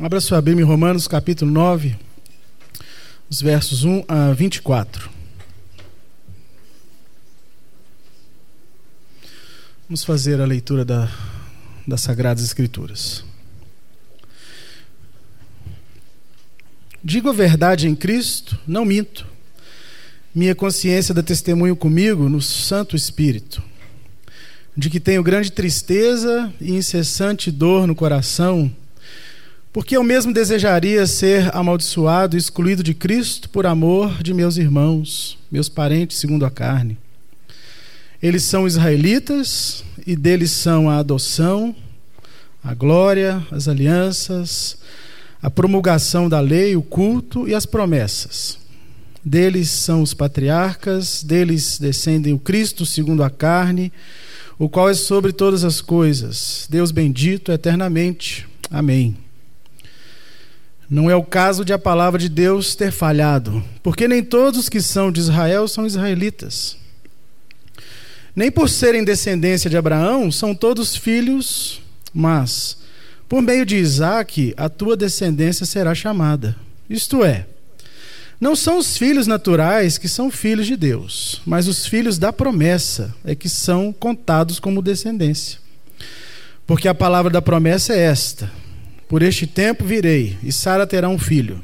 [0.00, 1.94] Abra sua Bíblia em Romanos capítulo 9,
[3.28, 5.10] os versos 1 a 24.
[9.86, 11.12] Vamos fazer a leitura da,
[11.86, 13.22] das Sagradas Escrituras.
[17.04, 19.26] Digo a verdade em Cristo, não minto.
[20.34, 23.62] Minha consciência dá testemunho comigo no Santo Espírito,
[24.74, 28.74] de que tenho grande tristeza e incessante dor no coração
[29.72, 35.68] porque eu mesmo desejaria ser amaldiçoado excluído de Cristo por amor de meus irmãos, meus
[35.68, 36.98] parentes segundo a carne.
[38.22, 41.74] Eles são israelitas e deles são a adoção,
[42.62, 44.76] a glória, as alianças,
[45.40, 48.58] a promulgação da lei, o culto e as promessas.
[49.24, 53.90] Deles são os patriarcas, deles descendem o Cristo segundo a carne,
[54.58, 56.66] o qual é sobre todas as coisas.
[56.68, 58.46] Deus bendito eternamente.
[58.70, 59.16] Amém.
[60.92, 64.78] Não é o caso de a palavra de Deus ter falhado, porque nem todos que
[64.78, 66.76] são de Israel são israelitas.
[68.36, 71.80] Nem por serem descendência de Abraão são todos filhos,
[72.12, 72.76] mas
[73.26, 76.54] por meio de Isaac a tua descendência será chamada.
[76.90, 77.46] Isto é,
[78.38, 83.14] não são os filhos naturais que são filhos de Deus, mas os filhos da promessa
[83.24, 85.58] é que são contados como descendência.
[86.66, 88.52] Porque a palavra da promessa é esta:
[89.12, 91.62] por este tempo virei, e Sara terá um filho.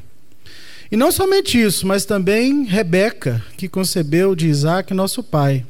[0.91, 5.65] E não somente isso, mas também Rebeca, que concebeu de Isaac nosso pai.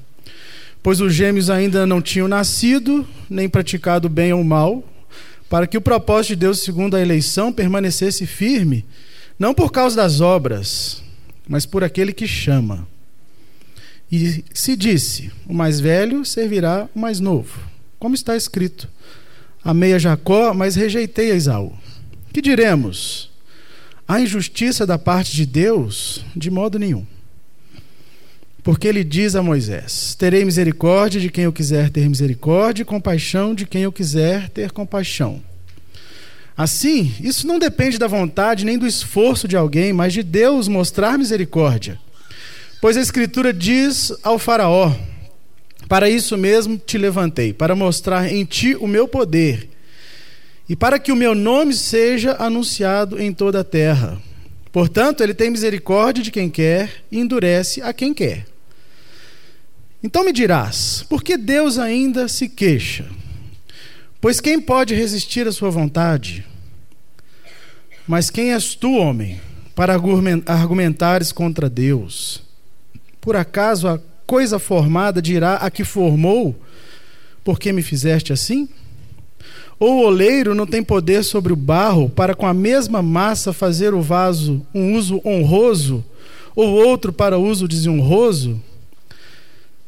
[0.84, 4.84] Pois os gêmeos ainda não tinham nascido, nem praticado bem ou mal,
[5.50, 8.86] para que o propósito de Deus, segundo a eleição, permanecesse firme,
[9.40, 11.02] não por causa das obras,
[11.48, 12.86] mas por aquele que chama.
[14.12, 17.58] E se disse: o mais velho servirá o mais novo,
[17.98, 18.90] como está escrito.
[19.64, 21.74] Amei a Jacó, mas rejeitei a Esaú.
[22.32, 23.30] Que diremos?
[24.08, 26.24] A injustiça da parte de Deus?
[26.36, 27.06] De modo nenhum.
[28.64, 33.56] Porque ele diz a Moisés: Terei misericórdia de quem eu quiser ter misericórdia, e compaixão
[33.56, 35.42] de quem eu quiser ter compaixão.
[36.58, 41.18] Assim, isso não depende da vontade nem do esforço de alguém, mas de Deus mostrar
[41.18, 41.98] misericórdia.
[42.82, 44.94] Pois a Escritura diz ao Faraó:
[45.90, 49.68] para isso mesmo te levantei, para mostrar em ti o meu poder
[50.70, 54.22] e para que o meu nome seja anunciado em toda a terra.
[54.72, 58.46] Portanto, ele tem misericórdia de quem quer e endurece a quem quer.
[60.04, 63.08] Então me dirás, por que Deus ainda se queixa?
[64.22, 66.46] Pois quem pode resistir à sua vontade?
[68.08, 69.42] Mas quem és tu, homem,
[69.74, 70.00] para
[70.46, 72.44] argumentares contra Deus?
[73.20, 76.56] Por acaso coisa formada dirá a que formou:
[77.44, 78.70] Por que me fizeste assim?
[79.80, 83.92] Ou o oleiro não tem poder sobre o barro para com a mesma massa fazer
[83.92, 86.06] o vaso um uso honroso,
[86.56, 88.62] ou outro para uso desonroso?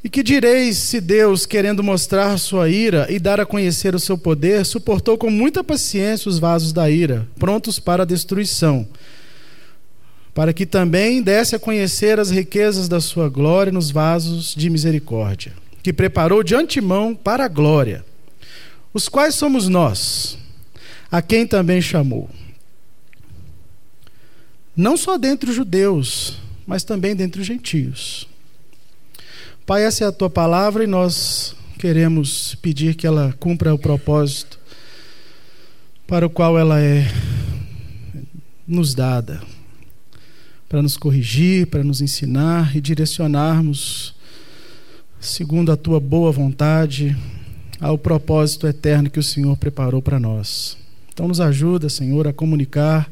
[0.03, 4.17] E que direis se Deus, querendo mostrar sua ira e dar a conhecer o seu
[4.17, 8.87] poder, suportou com muita paciência os vasos da ira, prontos para a destruição?
[10.33, 15.53] Para que também desse a conhecer as riquezas da sua glória nos vasos de misericórdia,
[15.83, 18.05] que preparou de antemão para a glória,
[18.93, 20.37] os quais somos nós,
[21.11, 22.29] a quem também chamou.
[24.75, 28.27] Não só dentre os judeus, mas também dentre os gentios.
[29.65, 34.59] Pai, essa é a tua palavra e nós queremos pedir que ela cumpra o propósito
[36.07, 37.05] para o qual ela é
[38.65, 39.41] nos dada
[40.71, 44.15] para nos corrigir, para nos ensinar e direcionarmos,
[45.19, 47.13] segundo a tua boa vontade,
[47.77, 50.77] ao propósito eterno que o Senhor preparou para nós.
[51.11, 53.11] Então, nos ajuda, Senhor, a comunicar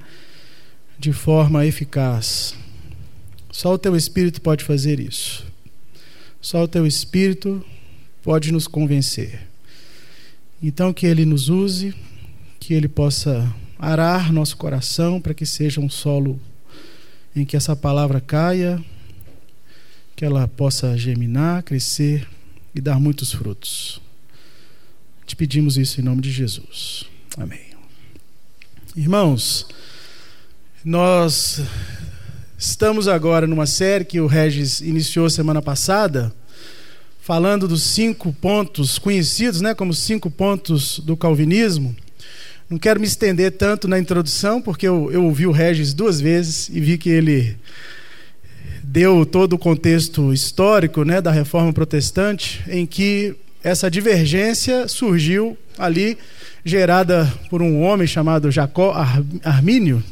[0.98, 2.56] de forma eficaz.
[3.52, 5.46] Só o teu Espírito pode fazer isso.
[6.40, 7.62] Só o teu Espírito
[8.24, 9.38] pode nos convencer.
[10.64, 11.94] Então, que Ele nos use,
[12.58, 16.40] que Ele possa arar nosso coração para que seja um solo
[17.36, 18.84] em que essa palavra caia,
[20.16, 22.28] que ela possa germinar, crescer
[22.74, 24.02] e dar muitos frutos.
[25.26, 27.06] Te pedimos isso em nome de Jesus.
[27.38, 27.70] Amém.
[28.96, 29.68] Irmãos,
[30.84, 31.62] nós
[32.58, 36.34] estamos agora numa série que o Regis iniciou semana passada,
[37.22, 41.96] falando dos cinco pontos conhecidos, né, como cinco pontos do calvinismo.
[42.70, 46.70] Não quero me estender tanto na introdução, porque eu, eu ouvi o Regis duas vezes
[46.70, 47.58] e vi que ele
[48.84, 56.16] deu todo o contexto histórico né, da reforma protestante, em que essa divergência surgiu ali
[56.64, 58.94] gerada por um homem chamado Jacó
[59.44, 60.04] Armínio,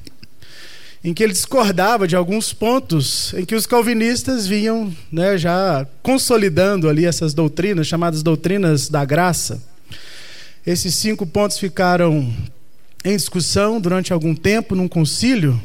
[1.03, 6.89] em que ele discordava de alguns pontos em que os calvinistas vinham né, já consolidando
[6.89, 9.61] ali essas doutrinas, chamadas doutrinas da graça.
[10.67, 12.31] Esses cinco pontos ficaram
[13.05, 15.57] em discussão durante algum tempo num concílio,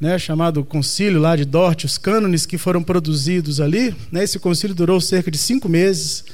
[0.00, 3.94] né, chamado concílio lá de Dort, os cânones que foram produzidos ali.
[4.10, 6.24] Né, esse concílio durou cerca de cinco meses,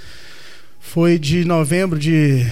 [0.80, 2.46] foi de novembro de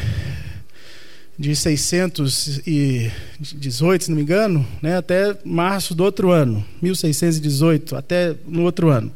[1.39, 8.65] de 618, se não me engano, né, até março do outro ano, 1618, até no
[8.65, 9.11] outro ano.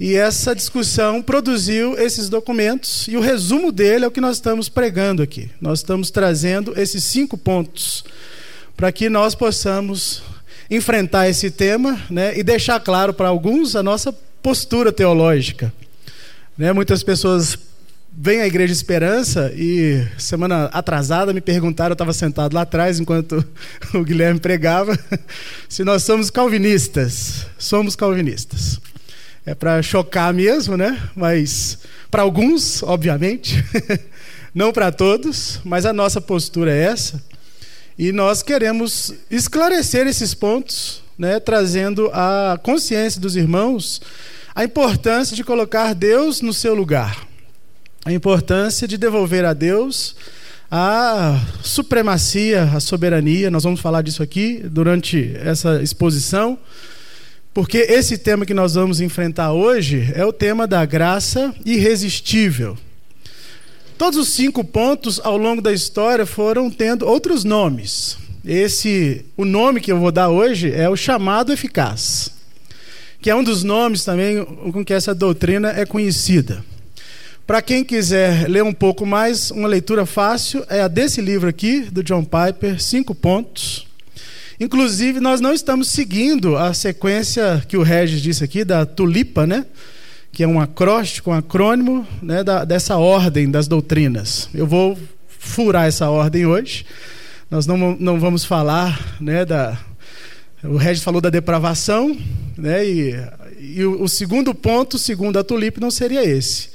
[0.00, 4.66] E essa discussão produziu esses documentos, e o resumo dele é o que nós estamos
[4.66, 5.50] pregando aqui.
[5.60, 8.02] Nós estamos trazendo esses cinco pontos
[8.74, 10.22] para que nós possamos
[10.70, 14.10] enfrentar esse tema né, e deixar claro para alguns a nossa
[14.42, 15.70] postura teológica.
[16.56, 17.58] Né, muitas pessoas
[18.10, 23.44] vêm à Igreja Esperança e semana atrasada me perguntaram, eu estava sentado lá atrás enquanto
[23.92, 24.98] o Guilherme pregava,
[25.68, 27.46] se nós somos calvinistas.
[27.58, 28.80] Somos calvinistas
[29.44, 31.00] é para chocar mesmo, né?
[31.14, 31.78] Mas
[32.10, 33.64] para alguns, obviamente,
[34.54, 37.22] não para todos, mas a nossa postura é essa.
[37.98, 44.00] E nós queremos esclarecer esses pontos, né, trazendo a consciência dos irmãos
[44.54, 47.26] a importância de colocar Deus no seu lugar,
[48.04, 50.16] a importância de devolver a Deus
[50.70, 53.50] a supremacia, a soberania.
[53.50, 56.56] Nós vamos falar disso aqui durante essa exposição.
[57.52, 62.78] Porque esse tema que nós vamos enfrentar hoje é o tema da graça irresistível.
[63.98, 68.16] Todos os cinco pontos ao longo da história foram tendo outros nomes.
[68.44, 72.30] Esse, o nome que eu vou dar hoje é o chamado eficaz,
[73.20, 76.64] que é um dos nomes também com que essa doutrina é conhecida.
[77.46, 81.80] Para quem quiser ler um pouco mais, uma leitura fácil é a desse livro aqui,
[81.80, 83.89] do John Piper, Cinco Pontos.
[84.60, 89.64] Inclusive, nós não estamos seguindo a sequência que o Regis disse aqui, da tulipa, né?
[90.32, 94.48] que é um acróstico, um acrônimo né, da, dessa ordem das doutrinas.
[94.54, 96.84] Eu vou furar essa ordem hoje.
[97.50, 99.78] Nós não, não vamos falar né, da.
[100.62, 102.14] O Regis falou da depravação,
[102.56, 103.14] né, e,
[103.58, 106.68] e o, o segundo ponto, segundo a tulipa, não seria esse.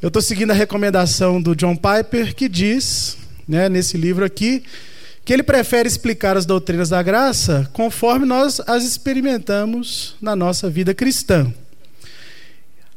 [0.00, 4.62] Eu estou seguindo a recomendação do John Piper, que diz, né, nesse livro aqui,
[5.24, 10.92] que ele prefere explicar as doutrinas da graça conforme nós as experimentamos na nossa vida
[10.92, 11.52] cristã.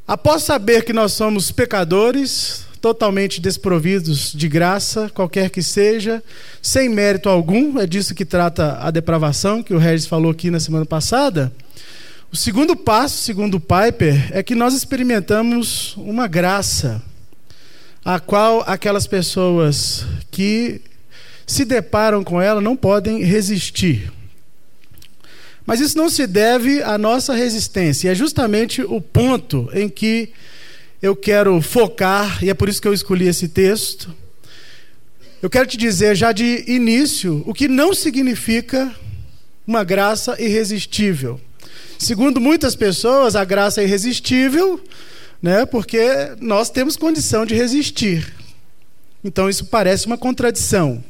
[0.05, 6.23] Após saber que nós somos pecadores, totalmente desprovidos de graça, qualquer que seja,
[6.61, 10.59] sem mérito algum, é disso que trata a depravação, que o Regis falou aqui na
[10.59, 11.51] semana passada.
[12.31, 17.01] O segundo passo, segundo Piper, é que nós experimentamos uma graça,
[18.03, 20.81] a qual aquelas pessoas que
[21.47, 24.11] se deparam com ela não podem resistir.
[25.65, 28.07] Mas isso não se deve à nossa resistência.
[28.07, 30.29] E é justamente o ponto em que
[31.01, 34.13] eu quero focar, e é por isso que eu escolhi esse texto.
[35.41, 38.93] Eu quero te dizer já de início o que não significa
[39.65, 41.39] uma graça irresistível.
[41.99, 44.81] Segundo muitas pessoas, a graça é irresistível,
[45.41, 45.99] né, porque
[46.39, 48.33] nós temos condição de resistir.
[49.23, 51.03] Então isso parece uma contradição.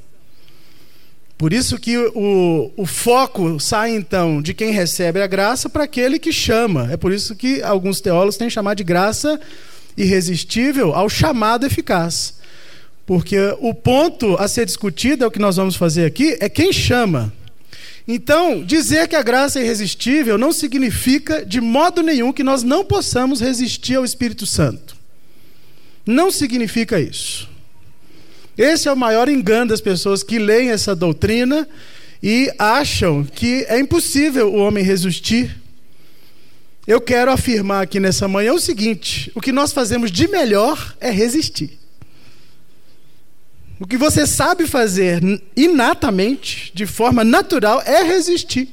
[1.38, 6.17] Por isso que o, o foco sai então de quem recebe a graça para aquele
[6.17, 6.91] que chama.
[6.91, 9.39] É por isso que alguns teólogos têm chamado de graça
[9.96, 12.36] irresistível ao chamado eficaz.
[13.06, 16.74] Porque o ponto a ser discutido, é o que nós vamos fazer aqui, é quem
[16.74, 17.32] chama.
[18.08, 22.84] Então, dizer que a graça é irresistível não significa de modo nenhum que nós não
[22.84, 24.96] possamos resistir ao Espírito Santo.
[26.06, 27.50] Não significa isso.
[28.58, 31.68] Esse é o maior engano das pessoas que leem essa doutrina
[32.24, 35.56] e acham que é impossível o homem resistir.
[36.88, 41.12] Eu quero afirmar aqui nessa manhã o seguinte: o que nós fazemos de melhor é
[41.12, 41.78] resistir.
[43.80, 45.22] O que você sabe fazer
[45.56, 48.70] inatamente, de forma natural, é resistir.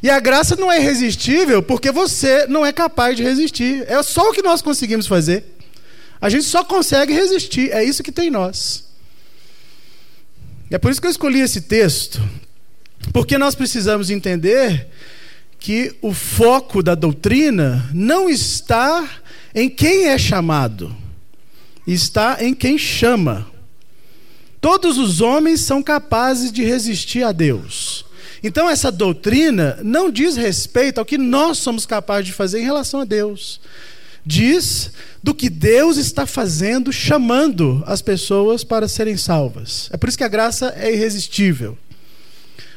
[0.00, 3.84] E a graça não é irresistível porque você não é capaz de resistir.
[3.88, 5.44] É só o que nós conseguimos fazer.
[6.20, 8.84] A gente só consegue resistir, é isso que tem em nós.
[10.70, 12.20] É por isso que eu escolhi esse texto,
[13.12, 14.88] porque nós precisamos entender
[15.58, 19.08] que o foco da doutrina não está
[19.54, 20.94] em quem é chamado,
[21.86, 23.50] está em quem chama.
[24.60, 28.04] Todos os homens são capazes de resistir a Deus.
[28.42, 33.00] Então, essa doutrina não diz respeito ao que nós somos capazes de fazer em relação
[33.00, 33.60] a Deus
[34.28, 34.90] diz
[35.22, 39.88] do que Deus está fazendo, chamando as pessoas para serem salvas.
[39.90, 41.76] É por isso que a graça é irresistível.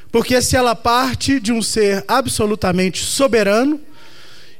[0.09, 3.79] Porque se ela parte de um ser absolutamente soberano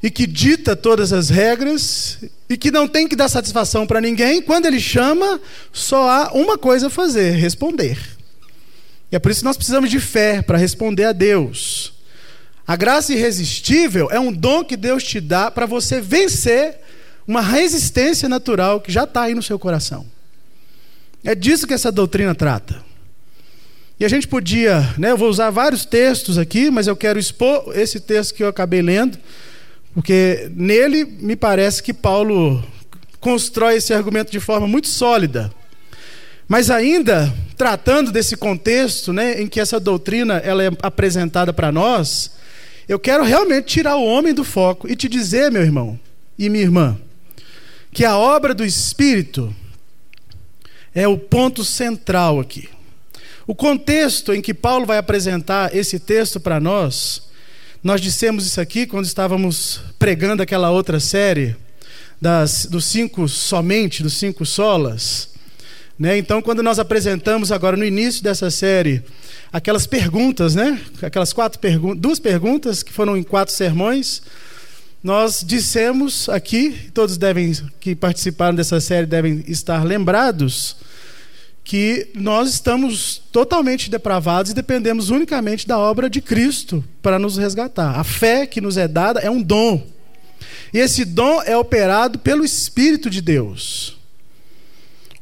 [0.04, 2.20] e que dita todas as regras
[2.50, 5.40] e que não tem que dar satisfação para ninguém, quando ele chama,
[5.72, 7.98] só há uma coisa a fazer: responder.
[9.12, 11.94] E é por isso que nós precisamos de fé para responder a Deus.
[12.68, 16.78] A graça irresistível é um dom que Deus te dá para você vencer
[17.28, 20.06] uma resistência natural que já está aí no seu coração.
[21.24, 22.84] É disso que essa doutrina trata.
[24.00, 27.72] E a gente podia, né, eu vou usar vários textos aqui, mas eu quero expor
[27.78, 29.18] esse texto que eu acabei lendo,
[29.94, 32.64] porque nele me parece que Paulo
[33.20, 35.54] constrói esse argumento de forma muito sólida.
[36.48, 42.32] Mas ainda tratando desse contexto, né, em que essa doutrina ela é apresentada para nós,
[42.92, 45.98] eu quero realmente tirar o homem do foco e te dizer, meu irmão
[46.38, 47.00] e minha irmã,
[47.90, 49.56] que a obra do Espírito
[50.94, 52.68] é o ponto central aqui.
[53.48, 57.30] O contexto em que Paulo vai apresentar esse texto para nós,
[57.82, 61.56] nós dissemos isso aqui quando estávamos pregando aquela outra série
[62.20, 65.30] das, dos cinco somente, dos cinco solas.
[65.98, 66.18] Né?
[66.18, 69.02] Então, quando nós apresentamos agora no início dessa série
[69.52, 70.80] aquelas perguntas, né?
[71.02, 74.22] aquelas quatro perguntas, duas perguntas que foram em quatro sermões,
[75.04, 80.76] nós dissemos aqui, todos devem que participaram dessa série devem estar lembrados
[81.64, 88.00] que nós estamos totalmente depravados e dependemos unicamente da obra de Cristo para nos resgatar.
[88.00, 89.82] A fé que nos é dada é um dom.
[90.74, 93.98] E esse dom é operado pelo Espírito de Deus.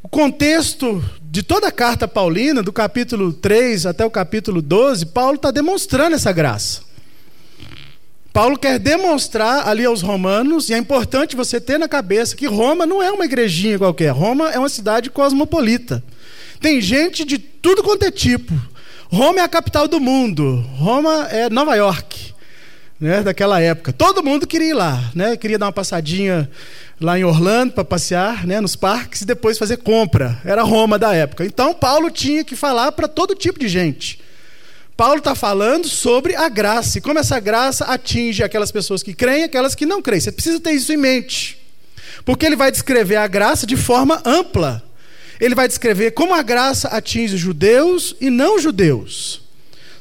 [0.02, 5.36] O contexto de toda a carta paulina, do capítulo 3 até o capítulo 12, Paulo
[5.36, 6.82] está demonstrando essa graça.
[8.32, 12.86] Paulo quer demonstrar ali aos romanos, e é importante você ter na cabeça que Roma
[12.86, 16.02] não é uma igrejinha qualquer, Roma é uma cidade cosmopolita.
[16.62, 18.54] Tem gente de tudo quanto é tipo.
[19.10, 20.64] Roma é a capital do mundo.
[20.78, 22.29] Roma é Nova York,
[23.00, 23.94] né, daquela época.
[23.94, 25.38] Todo mundo queria ir lá, né?
[25.38, 26.50] Queria dar uma passadinha
[27.00, 30.40] lá em Orlando para passear, né, nos parques e depois fazer compra.
[30.44, 31.46] Era Roma da época.
[31.46, 34.20] Então Paulo tinha que falar para todo tipo de gente.
[34.98, 39.42] Paulo está falando sobre a graça e como essa graça atinge aquelas pessoas que creem
[39.42, 40.20] e aquelas que não creem.
[40.20, 41.58] Você precisa ter isso em mente.
[42.26, 44.84] Porque ele vai descrever a graça de forma ampla
[45.40, 49.42] ele vai descrever como a graça atinge judeus e não judeus.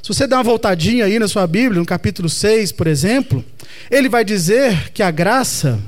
[0.08, 3.44] Se você der uma voltadinha aí na sua Bíblia, no capítulo 6, por exemplo,
[3.90, 5.78] ele vai dizer que a graça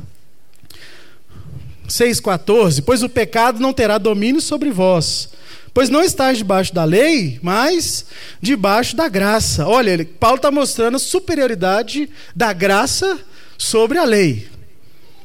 [1.88, 5.30] 6,14: Pois o pecado não terá domínio sobre vós,
[5.72, 8.04] pois não estás debaixo da lei, mas
[8.42, 9.66] debaixo da graça.
[9.66, 13.18] Olha, Paulo está mostrando a superioridade da graça
[13.56, 14.48] sobre a lei.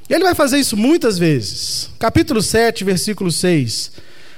[0.10, 1.90] Ele vai fazer isso muitas vezes.
[2.00, 3.92] Capítulo 7, versículo 6.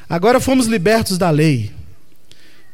[0.10, 1.77] Agora fomos libertos da lei,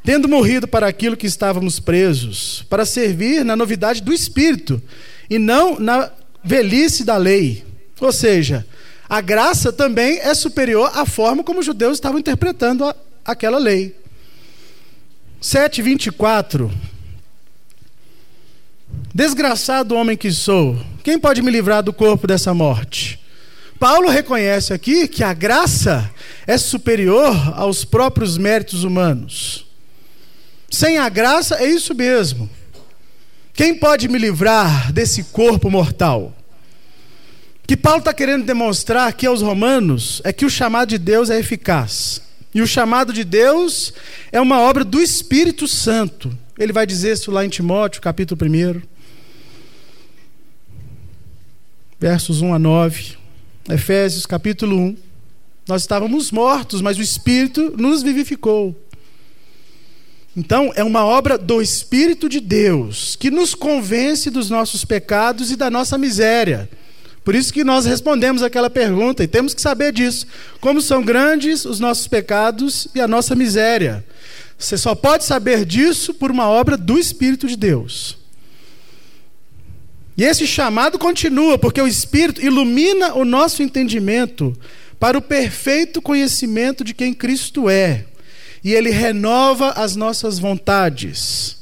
[0.03, 4.81] tendo morrido para aquilo que estávamos presos, para servir na novidade do Espírito
[5.29, 6.11] e não na
[6.43, 7.63] velhice da lei.
[8.01, 8.65] Ou seja,
[9.07, 13.95] a graça também é superior à forma como os judeus estavam interpretando a, aquela lei.
[15.41, 16.69] 7:24
[19.13, 23.19] Desgraçado homem que sou, quem pode me livrar do corpo dessa morte?
[23.79, 26.09] Paulo reconhece aqui que a graça
[26.47, 29.65] é superior aos próprios méritos humanos.
[30.73, 32.49] Sem a graça é isso mesmo.
[33.53, 36.35] Quem pode me livrar desse corpo mortal?
[37.63, 41.29] O que Paulo está querendo demonstrar aqui aos romanos é que o chamado de Deus
[41.29, 42.23] é eficaz.
[42.55, 43.93] E o chamado de Deus
[44.31, 46.35] é uma obra do Espírito Santo.
[46.57, 48.81] Ele vai dizer isso lá em Timóteo, capítulo 1.
[51.99, 53.15] Versos 1 a 9.
[53.69, 54.97] Efésios capítulo 1.
[55.67, 58.75] Nós estávamos mortos, mas o Espírito nos vivificou.
[60.35, 65.55] Então, é uma obra do Espírito de Deus que nos convence dos nossos pecados e
[65.55, 66.67] da nossa miséria.
[67.23, 70.25] Por isso que nós respondemos aquela pergunta e temos que saber disso.
[70.59, 74.03] Como são grandes os nossos pecados e a nossa miséria.
[74.57, 78.17] Você só pode saber disso por uma obra do Espírito de Deus.
[80.17, 84.55] E esse chamado continua, porque o Espírito ilumina o nosso entendimento
[84.99, 88.05] para o perfeito conhecimento de quem Cristo é.
[88.63, 91.57] E ele renova as nossas vontades,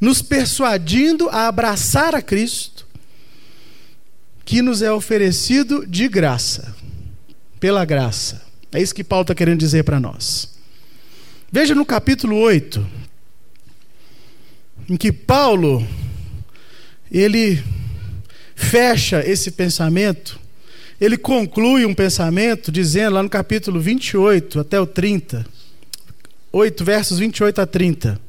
[0.00, 2.86] nos persuadindo a abraçar a Cristo,
[4.44, 6.74] que nos é oferecido de graça,
[7.60, 8.42] pela graça.
[8.72, 10.52] É isso que Paulo está querendo dizer para nós.
[11.50, 12.84] Veja no capítulo 8,
[14.88, 15.86] em que Paulo
[17.10, 17.62] ele
[18.54, 20.40] fecha esse pensamento,
[20.98, 25.44] ele conclui um pensamento dizendo lá no capítulo 28 até o 30,
[26.52, 28.20] 8 versos 28 a 30.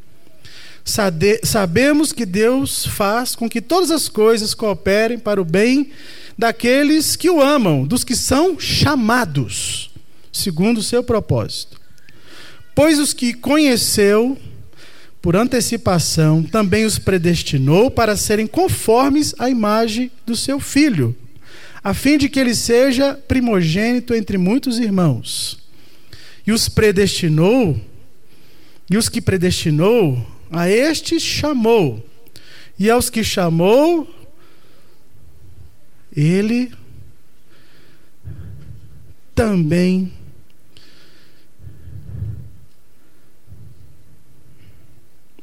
[1.44, 5.92] Sabemos que Deus faz com que todas as coisas cooperem para o bem
[6.38, 9.92] daqueles que o amam, dos que são chamados,
[10.32, 11.80] segundo o seu propósito.
[12.76, 14.38] Pois os que conheceu
[15.22, 21.16] por antecipação, também os predestinou para serem conformes à imagem do seu filho
[21.84, 25.60] a fim de que ele seja primogênito entre muitos irmãos.
[26.48, 27.80] E os predestinou,
[28.90, 32.06] e os que predestinou, a estes chamou,
[32.78, 34.08] e aos que chamou,
[36.16, 36.72] ele
[39.34, 40.14] também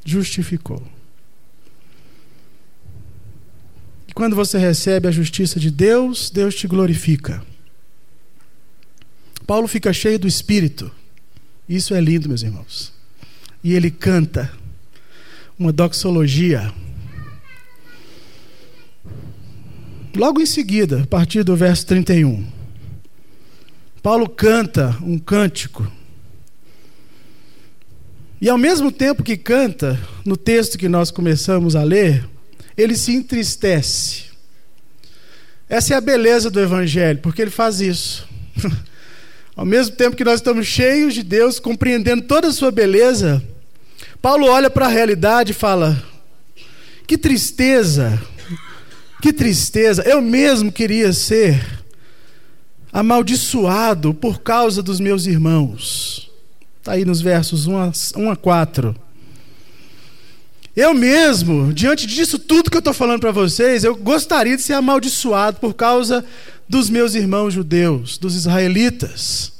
[0.05, 0.83] justificou.
[4.07, 7.45] E quando você recebe a justiça de Deus, Deus te glorifica.
[9.47, 10.91] Paulo fica cheio do Espírito.
[11.69, 13.00] Isso é lindo, meus irmãos.
[13.62, 14.50] E ele canta
[15.59, 16.73] uma doxologia.
[20.17, 22.47] Logo em seguida, a partir do verso 31,
[24.02, 25.90] Paulo canta um cântico.
[28.40, 32.26] E ao mesmo tempo que canta, no texto que nós começamos a ler,
[32.76, 34.25] ele se entristece.
[35.69, 38.26] Essa é a beleza do Evangelho, porque ele faz isso.
[39.57, 43.42] Ao mesmo tempo que nós estamos cheios de Deus, compreendendo toda a sua beleza,
[44.23, 46.02] Paulo olha para a realidade e fala:
[47.07, 48.23] que tristeza,
[49.21, 51.61] que tristeza, eu mesmo queria ser
[52.92, 56.30] amaldiçoado por causa dos meus irmãos.
[56.78, 58.97] Está aí nos versos 1 a, 1 a 4.
[60.75, 64.75] Eu mesmo, diante disso tudo que eu estou falando para vocês, eu gostaria de ser
[64.75, 66.25] amaldiçoado por causa
[66.71, 69.53] dos meus irmãos judeus, dos israelitas.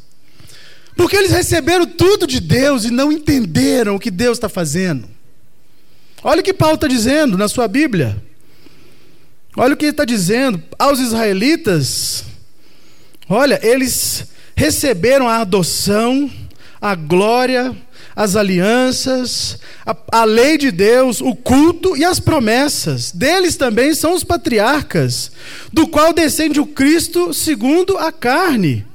[0.97, 5.09] Porque eles receberam tudo de Deus e não entenderam o que Deus está fazendo.
[6.23, 8.23] Olha o que Paulo está dizendo na sua Bíblia.
[9.57, 12.23] Olha o que ele está dizendo aos israelitas.
[13.29, 16.31] Olha, eles receberam a adoção,
[16.81, 17.77] a glória,
[18.15, 23.13] as alianças, a, a, lei de Deus, o culto e as promessas.
[23.13, 25.31] Deles também são os patriarcas,
[25.73, 28.87] do qual descende o Cristo segundo a carne,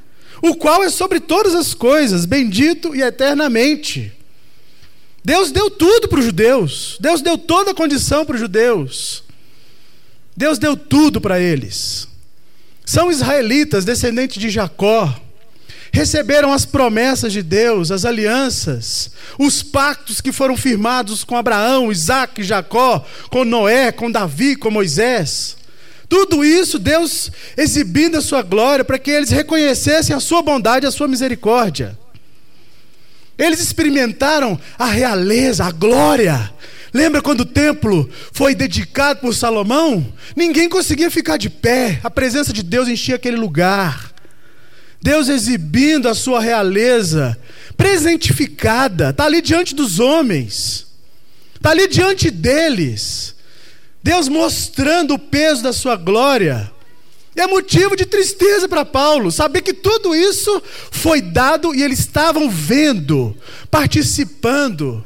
[0.41, 4.11] o qual é sobre todas as coisas, bendito e eternamente.
[5.23, 9.23] Deus deu tudo para os judeus, Deus deu toda a condição para os judeus,
[10.37, 12.07] Deus deu tudo para eles.
[12.85, 15.19] São israelitas, descendentes de Jacó,
[15.95, 22.43] receberam as promessas de Deus, as alianças, os pactos que foram firmados com Abraão, Isaac,
[22.43, 25.55] Jacó, com Noé, com Davi, com Moisés.
[26.09, 30.91] Tudo isso Deus exibindo a sua glória para que eles reconhecessem a sua bondade, a
[30.91, 31.97] sua misericórdia.
[33.37, 36.51] Eles experimentaram a realeza, a glória.
[36.93, 40.05] Lembra quando o templo foi dedicado por Salomão?
[40.35, 44.14] Ninguém conseguia ficar de pé, a presença de Deus enchia aquele lugar.
[45.05, 47.37] Deus exibindo a sua realeza,
[47.77, 50.87] presentificada, está ali diante dos homens,
[51.53, 53.35] está ali diante deles.
[54.01, 56.71] Deus mostrando o peso da sua glória.
[57.35, 62.49] É motivo de tristeza para Paulo saber que tudo isso foi dado e eles estavam
[62.49, 63.37] vendo,
[63.69, 65.05] participando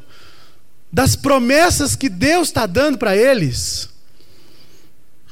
[0.89, 3.89] das promessas que Deus está dando para eles,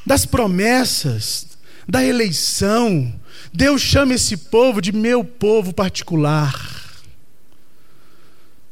[0.06, 1.48] das promessas,
[1.88, 3.18] da eleição,
[3.54, 6.78] Deus chama esse povo de meu povo particular.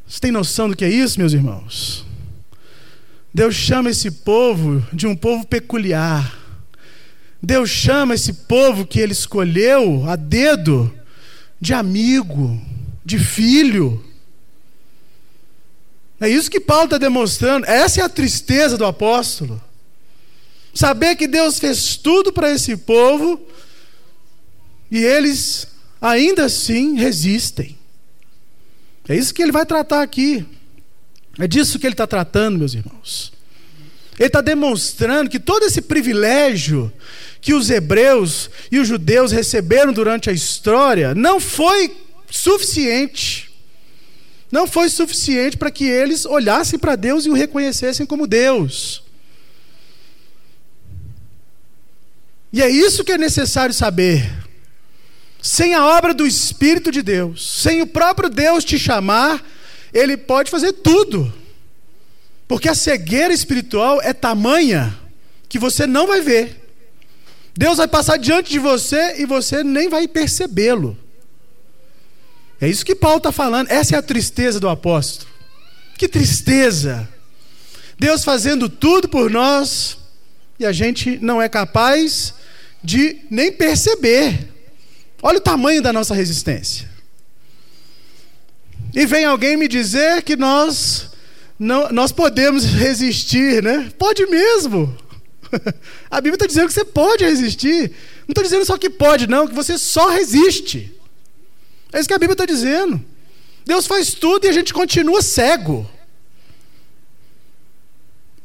[0.07, 2.05] Você tem noção do que é isso, meus irmãos?
[3.33, 6.39] Deus chama esse povo de um povo peculiar.
[7.41, 10.93] Deus chama esse povo que ele escolheu a dedo
[11.59, 12.59] de amigo,
[13.03, 14.03] de filho.
[16.19, 17.65] É isso que Paulo está demonstrando.
[17.65, 19.61] Essa é a tristeza do apóstolo.
[20.73, 23.39] Saber que Deus fez tudo para esse povo
[24.97, 25.67] e eles
[26.01, 27.77] ainda assim resistem.
[29.07, 30.45] É isso que ele vai tratar aqui.
[31.37, 33.33] É disso que ele está tratando, meus irmãos.
[34.17, 36.91] Ele está demonstrando que todo esse privilégio
[37.41, 41.95] que os hebreus e os judeus receberam durante a história não foi
[42.31, 43.53] suficiente.
[44.51, 49.03] Não foi suficiente para que eles olhassem para Deus e o reconhecessem como Deus.
[52.53, 54.44] E é isso que é necessário saber.
[55.45, 59.47] Sem a obra do Espírito de Deus, sem o próprio Deus te chamar,
[59.93, 61.31] ele pode fazer tudo.
[62.47, 64.99] Porque a cegueira espiritual é tamanha
[65.47, 66.67] que você não vai ver.
[67.55, 70.97] Deus vai passar diante de você e você nem vai percebê-lo.
[72.59, 73.69] É isso que Paulo está falando.
[73.69, 75.29] Essa é a tristeza do apóstolo.
[75.95, 77.07] Que tristeza!
[77.99, 79.95] Deus fazendo tudo por nós
[80.59, 82.33] e a gente não é capaz
[82.83, 84.54] de nem perceber.
[85.27, 86.87] Olha o tamanho da nossa resistência.
[88.93, 91.09] E vem alguém me dizer que nós
[91.57, 93.91] não, nós podemos resistir, né?
[93.97, 94.95] Pode mesmo.
[96.11, 97.89] A Bíblia está dizendo que você pode resistir.
[98.27, 100.95] Não está dizendo só que pode, não, que você só resiste.
[101.91, 103.03] É isso que a Bíblia está dizendo.
[103.65, 105.89] Deus faz tudo e a gente continua cego.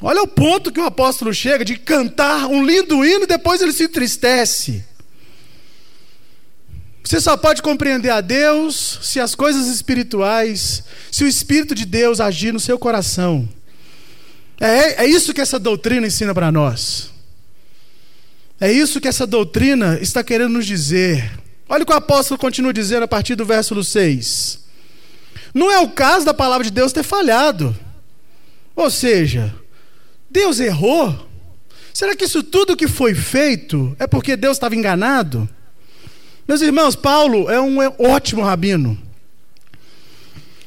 [0.01, 3.75] Olha o ponto que o apóstolo chega de cantar um lindo hino e depois ele
[3.75, 4.89] se entristece.
[7.03, 12.21] Você só pode compreender a Deus se as coisas espirituais, se o Espírito de Deus
[12.21, 13.49] agir no seu coração.
[14.61, 17.11] É, é isso que essa doutrina ensina para nós.
[18.61, 21.31] É isso que essa doutrina está querendo nos dizer.
[21.67, 24.61] Olha o que o apóstolo continua dizendo a partir do verso 6.
[25.55, 27.77] Não é o caso da palavra de Deus ter falhado.
[28.77, 29.55] Ou seja,
[30.31, 31.29] Deus errou?
[31.95, 35.49] Será que isso tudo que foi feito é porque Deus estava enganado?
[36.51, 38.99] Meus irmãos, Paulo é um ótimo rabino.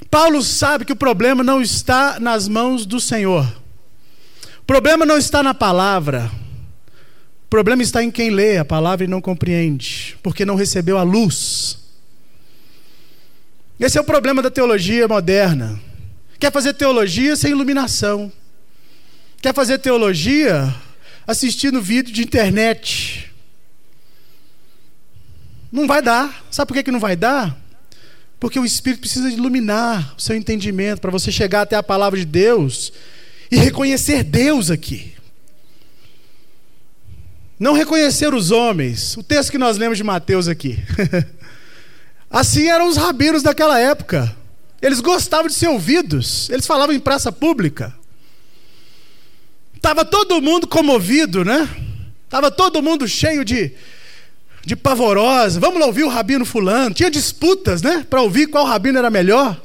[0.10, 3.46] Paulo sabe que o problema não está nas mãos do Senhor.
[4.60, 6.32] O problema não está na palavra.
[7.44, 11.04] O problema está em quem lê a palavra e não compreende, porque não recebeu a
[11.04, 11.78] luz.
[13.78, 15.78] Esse é o problema da teologia moderna.
[16.40, 18.32] Quer fazer teologia sem iluminação.
[19.42, 20.74] Quer fazer teologia
[21.28, 23.33] assistindo vídeo de internet.
[25.74, 26.46] Não vai dar.
[26.52, 27.58] Sabe por que, que não vai dar?
[28.40, 32.26] Porque o Espírito precisa iluminar o seu entendimento para você chegar até a palavra de
[32.26, 32.94] Deus
[33.50, 35.14] e reconhecer Deus aqui.
[37.60, 39.18] Não reconhecer os homens.
[39.18, 40.78] O texto que nós lemos de Mateus aqui.
[42.30, 44.36] assim eram os rabinos daquela época.
[44.80, 46.52] Eles gostavam de ser ouvidos.
[46.52, 47.96] Eles falavam em praça pública.
[49.76, 51.68] Estava todo mundo comovido, né?
[52.26, 53.72] Estava todo mundo cheio de,
[54.66, 55.60] de pavorosa.
[55.60, 56.94] Vamos lá ouvir o rabino fulano.
[56.94, 58.06] Tinha disputas, né?
[58.10, 59.60] Para ouvir qual rabino era melhor.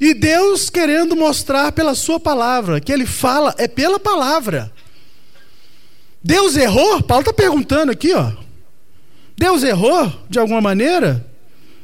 [0.00, 4.72] E Deus querendo mostrar pela sua palavra, que ele fala é pela palavra.
[6.24, 7.02] Deus errou?
[7.02, 8.32] Paulo está perguntando aqui, ó.
[9.36, 11.24] Deus errou de alguma maneira?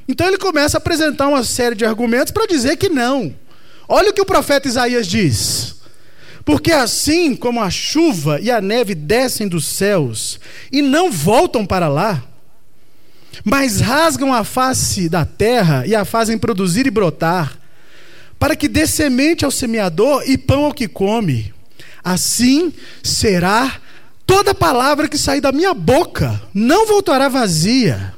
[0.08, 3.34] Então ele começa a apresentar uma série de argumentos para dizer que não.
[3.88, 5.76] Olha o que o profeta Isaías diz.
[6.48, 10.40] Porque assim como a chuva e a neve descem dos céus
[10.72, 12.24] e não voltam para lá,
[13.44, 17.58] mas rasgam a face da terra e a fazem produzir e brotar,
[18.38, 21.52] para que dê semente ao semeador e pão ao que come,
[22.02, 23.82] assim será
[24.26, 28.14] Toda palavra que sair da minha boca não voltará vazia,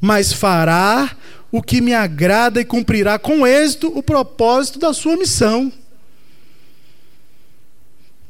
[0.00, 1.10] mas fará
[1.52, 5.70] o que me agrada e cumprirá com êxito o propósito da sua missão.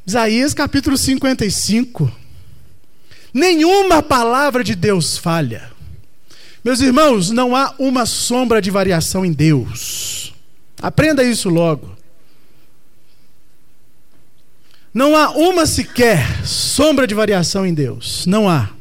[0.09, 2.11] Isaías capítulo 55.
[3.31, 5.71] Nenhuma palavra de Deus falha.
[6.63, 10.33] Meus irmãos, não há uma sombra de variação em Deus.
[10.81, 11.95] Aprenda isso logo.
[14.91, 18.25] Não há uma sequer sombra de variação em Deus.
[18.25, 18.71] Não há.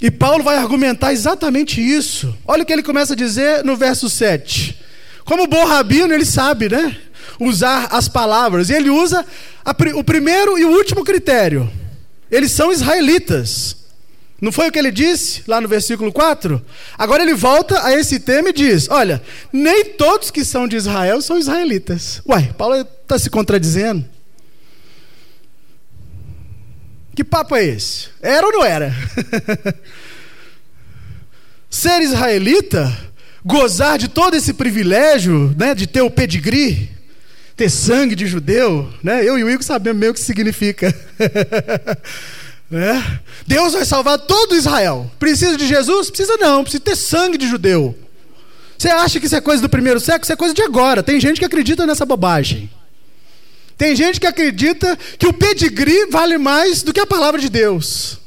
[0.00, 2.32] E Paulo vai argumentar exatamente isso.
[2.46, 4.78] Olha o que ele começa a dizer no verso 7.
[5.24, 6.96] Como bom rabino, ele sabe, né?
[7.38, 8.70] Usar as palavras.
[8.70, 9.24] E ele usa
[9.64, 11.70] a, o primeiro e o último critério.
[12.30, 13.76] Eles são israelitas.
[14.40, 16.62] Não foi o que ele disse lá no versículo 4?
[16.98, 21.22] Agora ele volta a esse tema e diz: Olha, nem todos que são de Israel
[21.22, 22.20] são israelitas.
[22.26, 24.04] Uai, Paulo está se contradizendo.
[27.14, 28.08] Que papo é esse?
[28.20, 28.92] Era ou não era?
[31.70, 32.92] Ser israelita,
[33.44, 36.90] gozar de todo esse privilégio, né, de ter o pedigree,
[37.56, 39.26] ter sangue de judeu, né?
[39.26, 40.94] Eu e o Igor sabemos meio o que significa.
[42.70, 43.20] né?
[43.46, 45.10] Deus vai salvar todo Israel.
[45.18, 46.10] Precisa de Jesus?
[46.10, 47.96] Precisa não, precisa ter sangue de judeu.
[48.76, 50.24] Você acha que isso é coisa do primeiro século?
[50.24, 51.02] Isso é coisa de agora.
[51.02, 52.68] Tem gente que acredita nessa bobagem.
[53.76, 58.18] Tem gente que acredita que o pedigree vale mais do que a palavra de Deus.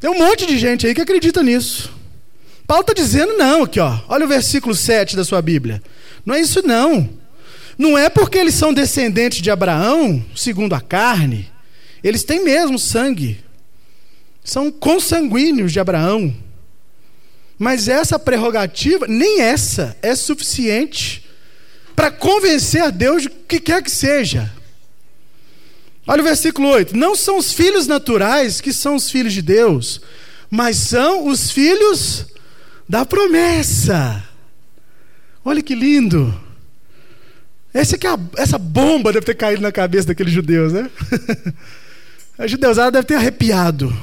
[0.00, 1.90] Tem um monte de gente aí que acredita nisso.
[2.66, 3.98] Paulo está dizendo não aqui, ó.
[4.08, 5.82] Olha o versículo 7 da sua Bíblia.
[6.26, 7.08] Não é isso não.
[7.78, 11.50] Não é porque eles são descendentes de Abraão, segundo a carne.
[12.02, 13.44] Eles têm mesmo sangue.
[14.42, 16.34] São consanguíneos de Abraão.
[17.58, 21.24] Mas essa prerrogativa, nem essa é suficiente
[21.94, 24.52] para convencer a Deus de que quer que seja.
[26.06, 30.00] Olha o versículo 8: Não são os filhos naturais que são os filhos de Deus,
[30.50, 32.26] mas são os filhos
[32.88, 34.25] da promessa.
[35.48, 36.34] Olha que lindo.
[37.72, 40.90] Essa, é a, essa bomba deve ter caído na cabeça daqueles judeus, né?
[42.36, 43.96] a judeusada deve ter arrepiado.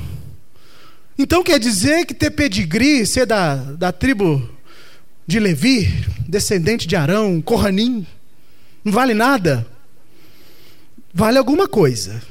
[1.20, 4.50] Então quer dizer que ter pedigree, ser da, da tribo
[5.28, 5.92] de Levi,
[6.26, 8.08] descendente de Arão, Corranim,
[8.82, 9.68] não vale nada?
[11.14, 12.24] Vale alguma coisa.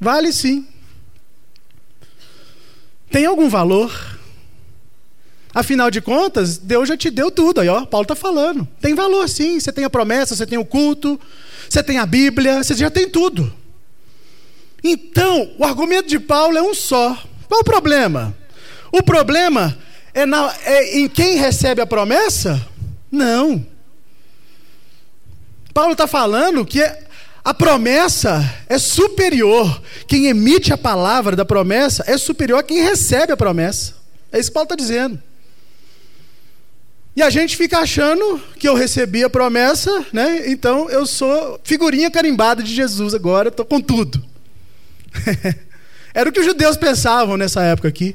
[0.00, 0.66] Vale sim.
[3.10, 4.17] Tem algum valor.
[5.58, 7.60] Afinal de contas, Deus já te deu tudo.
[7.60, 8.64] Aí, ó, Paulo está falando.
[8.80, 9.58] Tem valor sim.
[9.58, 11.20] Você tem a promessa, você tem o culto,
[11.68, 13.52] você tem a Bíblia, você já tem tudo.
[14.84, 17.20] Então, o argumento de Paulo é um só.
[17.48, 18.36] Qual o problema?
[18.92, 19.76] O problema
[20.14, 22.64] é, na, é em quem recebe a promessa?
[23.10, 23.66] Não.
[25.74, 26.88] Paulo está falando que
[27.44, 29.82] a promessa é superior.
[30.06, 33.96] Quem emite a palavra da promessa é superior a quem recebe a promessa.
[34.30, 35.20] É isso que Paulo está dizendo.
[37.18, 40.48] E a gente fica achando que eu recebi a promessa, né?
[40.52, 44.24] Então eu sou figurinha carimbada de Jesus agora, estou com tudo.
[46.14, 48.14] Era o que os judeus pensavam nessa época aqui.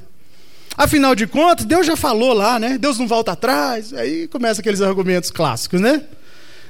[0.78, 2.78] Afinal de contas, Deus já falou lá, né?
[2.78, 3.94] Deus não volta atrás.
[3.94, 6.02] Aí começa aqueles argumentos clássicos, né?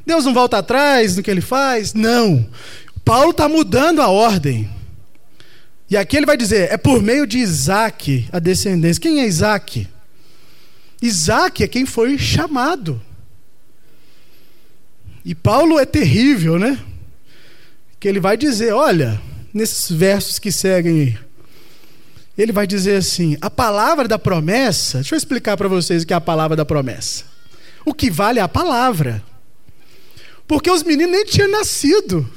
[0.03, 1.93] Deus não volta atrás no que ele faz.
[1.93, 2.49] Não.
[3.05, 4.67] Paulo está mudando a ordem.
[5.87, 8.99] E aqui ele vai dizer: é por meio de Isaac a descendência.
[8.99, 9.87] Quem é Isaac?
[11.03, 13.01] Isaac é quem foi chamado.
[15.25, 16.79] E Paulo é terrível, né?
[17.99, 19.21] Que ele vai dizer: olha,
[19.53, 21.17] nesses versos que seguem
[22.37, 26.13] ele vai dizer assim: a palavra da promessa, deixa eu explicar para vocês o que
[26.13, 27.25] é a palavra da promessa.
[27.85, 29.23] O que vale é a palavra.
[30.47, 32.29] Porque os meninos nem tinham nascido.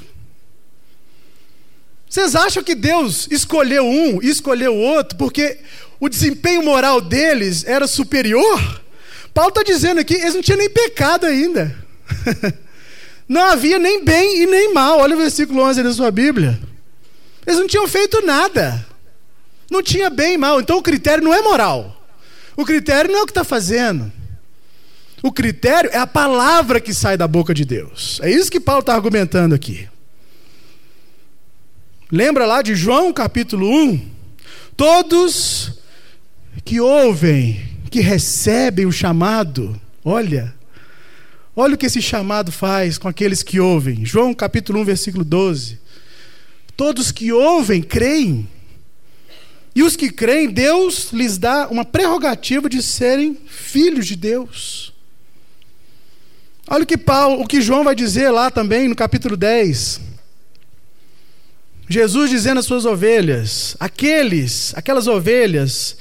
[2.08, 5.58] Vocês acham que Deus escolheu um e escolheu o outro porque
[5.98, 8.82] o desempenho moral deles era superior?
[9.32, 11.76] Paulo está dizendo aqui, eles não tinham nem pecado ainda.
[13.28, 15.00] não havia nem bem e nem mal.
[15.00, 16.58] Olha o versículo 11 da sua Bíblia.
[17.46, 18.84] Eles não tinham feito nada.
[19.70, 20.60] Não tinha bem e mal.
[20.60, 22.02] Então o critério não é moral.
[22.56, 24.10] O critério não é o que está fazendo.
[25.22, 28.18] O critério é a palavra que sai da boca de Deus.
[28.22, 29.88] É isso que Paulo está argumentando aqui.
[32.10, 34.10] Lembra lá de João capítulo 1?
[34.76, 35.75] Todos
[36.66, 40.52] que ouvem, que recebem o chamado, olha,
[41.54, 44.04] olha o que esse chamado faz com aqueles que ouvem.
[44.04, 45.78] João capítulo 1, versículo 12.
[46.76, 48.48] Todos que ouvem, creem
[49.76, 54.92] e os que creem, Deus lhes dá uma prerrogativa de serem filhos de Deus.
[56.66, 60.00] Olha o que Paulo, o que João vai dizer lá também no capítulo 10.
[61.88, 65.98] Jesus dizendo às suas ovelhas: aqueles, aquelas ovelhas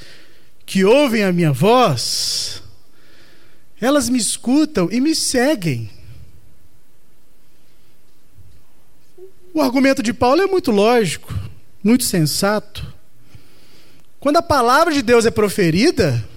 [0.66, 2.64] que ouvem a minha voz,
[3.80, 5.90] elas me escutam e me seguem.
[9.54, 11.34] O argumento de Paulo é muito lógico,
[11.84, 12.94] muito sensato.
[14.20, 16.28] Quando a palavra de Deus é proferida,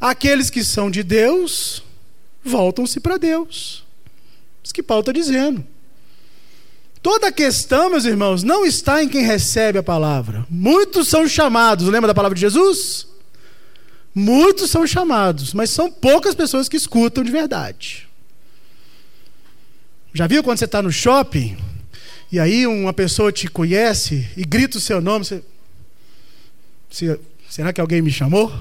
[0.00, 1.82] aqueles que são de Deus
[2.42, 3.84] voltam-se para Deus.
[4.62, 5.66] Isso que Paulo está dizendo.
[7.02, 10.46] Toda a questão, meus irmãos, não está em quem recebe a palavra.
[10.48, 13.06] Muitos são chamados, lembra da palavra de Jesus?
[14.14, 18.08] Muitos são chamados, mas são poucas pessoas que escutam de verdade.
[20.12, 21.56] Já viu quando você está no shopping
[22.30, 25.42] e aí uma pessoa te conhece e grita o seu nome, você
[26.88, 27.18] se,
[27.50, 28.52] será que alguém me chamou?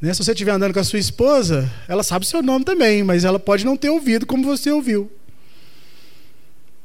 [0.00, 0.12] Né?
[0.12, 3.38] Se você estiver andando com a sua esposa, ela sabe seu nome também, mas ela
[3.38, 5.10] pode não ter ouvido como você ouviu.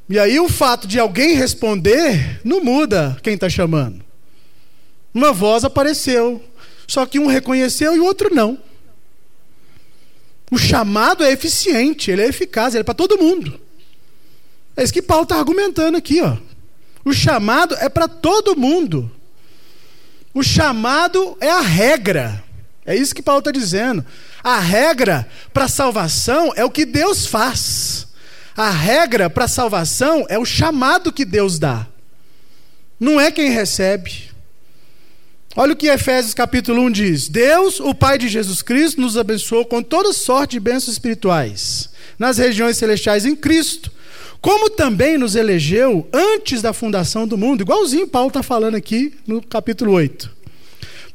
[0.07, 4.05] E aí o fato de alguém responder não muda quem está chamando.
[5.11, 6.43] Uma voz apareceu,
[6.87, 8.57] só que um reconheceu e o outro não.
[10.49, 13.59] O chamado é eficiente, ele é eficaz, ele é para todo mundo.
[14.75, 16.37] É isso que Paulo está argumentando aqui, ó.
[17.03, 19.11] O chamado é para todo mundo.
[20.33, 22.43] O chamado é a regra.
[22.85, 24.05] É isso que Paulo está dizendo.
[24.43, 28.07] A regra para salvação é o que Deus faz.
[28.55, 31.87] A regra para salvação é o chamado que Deus dá.
[32.99, 34.26] Não é quem recebe.
[35.59, 39.65] Olha o que Efésios capítulo 1 diz: Deus, o Pai de Jesus Cristo, nos abençoou
[39.65, 41.89] com toda sorte de bênçãos espirituais
[42.19, 43.91] nas regiões celestiais em Cristo,
[44.39, 49.41] como também nos elegeu antes da fundação do mundo, igualzinho Paulo está falando aqui no
[49.41, 50.29] capítulo 8,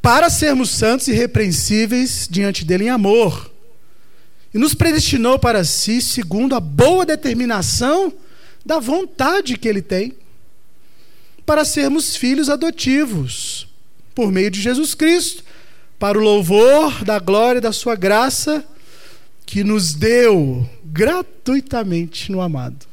[0.03, 3.49] para sermos santos e irrepreensíveis diante dele em amor,
[4.53, 8.13] e nos predestinou para si segundo a boa determinação
[8.67, 10.17] da vontade que Ele tem
[11.47, 13.71] para sermos filhos adotivos
[14.15, 15.43] por meio de Jesus Cristo,
[15.99, 18.65] para o louvor da glória da Sua graça
[19.47, 22.87] que nos deu gratuitamente no amado.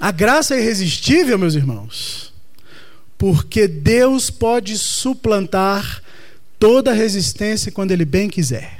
[0.00, 2.32] A graça é irresistível, meus irmãos,
[3.16, 6.02] porque Deus pode suplantar
[6.58, 8.78] toda resistência quando Ele bem quiser.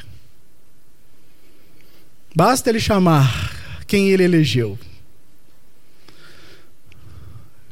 [2.35, 4.78] Basta Ele chamar quem Ele elegeu.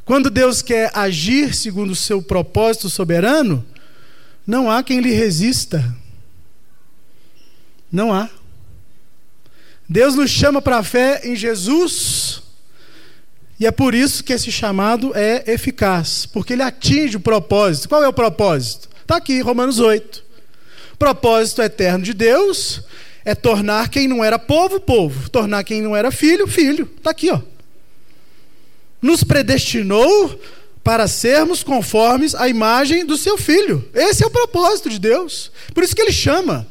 [0.07, 3.63] Quando Deus quer agir segundo o seu propósito soberano,
[4.47, 5.83] não há quem lhe resista.
[7.91, 8.29] Não há.
[9.87, 12.41] Deus nos chama para a fé em Jesus
[13.59, 17.89] e é por isso que esse chamado é eficaz, porque ele atinge o propósito.
[17.89, 18.87] Qual é o propósito?
[19.01, 20.23] Está aqui, Romanos 8.
[20.97, 22.81] Propósito eterno de Deus
[23.25, 25.29] é tornar quem não era povo, povo.
[25.29, 26.89] Tornar quem não era filho, filho.
[26.97, 27.41] Está aqui, ó.
[29.01, 30.39] Nos predestinou
[30.83, 33.87] para sermos conformes à imagem do seu filho.
[33.93, 35.51] Esse é o propósito de Deus.
[35.73, 36.65] Por isso que ele chama.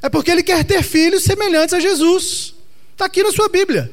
[0.00, 2.54] É porque ele quer ter filhos semelhantes a Jesus.
[2.92, 3.92] Está aqui na sua Bíblia.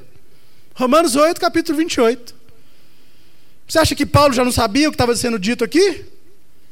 [0.76, 2.36] Romanos 8, capítulo 28.
[3.68, 6.06] Você acha que Paulo já não sabia o que estava sendo dito aqui?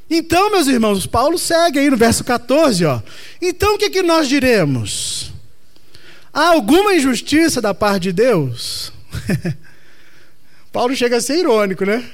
[0.09, 3.01] Então, meus irmãos, Paulo segue aí no verso 14, ó.
[3.41, 5.31] Então o que, que nós diremos?
[6.33, 8.93] Há alguma injustiça da parte de Deus?
[10.77, 12.07] Paulo chega a ser irônico, né?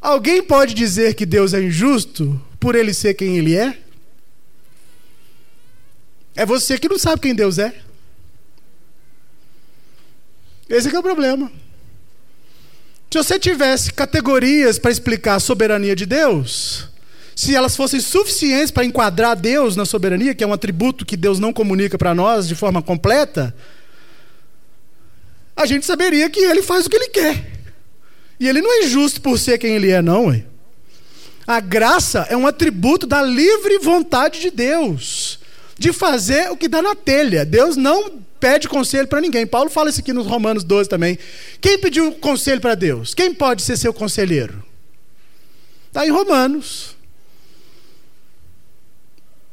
[0.00, 3.78] Alguém pode dizer que Deus é injusto por ele ser quem ele é?
[6.34, 7.72] É você que não sabe quem Deus é.
[10.68, 11.48] Esse é o problema.
[13.08, 16.88] Se você tivesse categorias para explicar a soberania de Deus,
[17.36, 21.38] se elas fossem suficientes para enquadrar Deus na soberania, que é um atributo que Deus
[21.38, 23.54] não comunica para nós de forma completa,
[25.54, 27.59] a gente saberia que ele faz o que ele quer.
[28.40, 30.28] E ele não é justo por ser quem ele é, não.
[30.28, 30.44] Ué.
[31.46, 35.38] A graça é um atributo da livre vontade de Deus,
[35.78, 37.44] de fazer o que dá na telha.
[37.44, 39.46] Deus não pede conselho para ninguém.
[39.46, 41.18] Paulo fala isso aqui nos Romanos 12 também.
[41.60, 43.12] Quem pediu conselho para Deus?
[43.12, 44.64] Quem pode ser seu conselheiro?
[45.88, 46.96] Está em Romanos.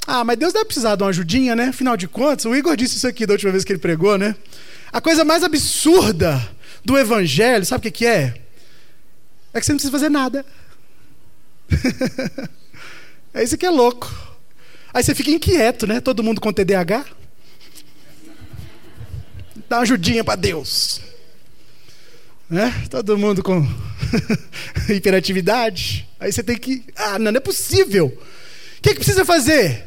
[0.06, 1.66] Ah, mas Deus deve precisar de uma ajudinha, né?
[1.66, 4.34] Afinal de contas, o Igor disse isso aqui da última vez que ele pregou, né?
[4.94, 6.42] A coisa mais absurda
[6.86, 8.47] do evangelho, sabe o que, que é?
[9.54, 10.46] É que você não precisa fazer nada.
[13.34, 14.12] é isso que é louco.
[14.94, 16.00] Aí você fica inquieto, né?
[16.00, 17.06] Todo mundo com TDAH
[19.68, 21.02] dá uma ajudinha para Deus.
[22.50, 22.74] Né?
[22.90, 23.68] Todo mundo com
[24.90, 26.08] hiperatividade.
[26.20, 26.84] Aí você tem que.
[26.96, 28.08] Ah, não, não é possível.
[28.08, 29.86] O que, que precisa fazer?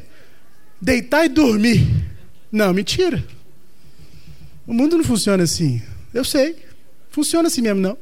[0.81, 1.87] Deitar e dormir.
[2.53, 3.25] Não, mentira.
[4.67, 5.81] O mundo não funciona assim.
[6.13, 6.57] Eu sei.
[7.11, 7.97] Funciona assim mesmo, não.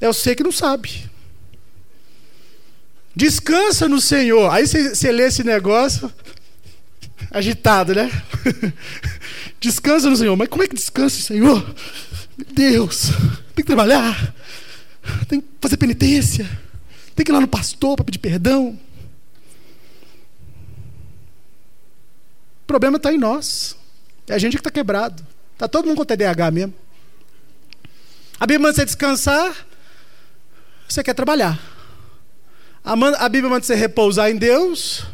[0.00, 1.10] Eu sei que não sabe.
[3.14, 4.50] Descansa no Senhor.
[4.50, 6.10] Aí você, você lê esse negócio
[7.30, 8.10] agitado, né?
[9.60, 10.36] Descansa no Senhor.
[10.36, 11.62] Mas como é que descansa, Senhor?
[12.36, 13.10] Meu Deus,
[13.54, 14.34] tem que trabalhar,
[15.28, 16.48] tem que fazer penitência,
[17.14, 18.78] tem que ir lá no pastor para pedir perdão.
[22.62, 23.76] O problema está em nós.
[24.26, 25.26] É a gente que está quebrado.
[25.52, 26.72] Está todo mundo com TDAH mesmo.
[28.38, 29.54] A Bíblia manda você descansar,
[30.92, 31.58] você quer trabalhar.
[32.82, 35.04] A Bíblia manda você repousar em Deus,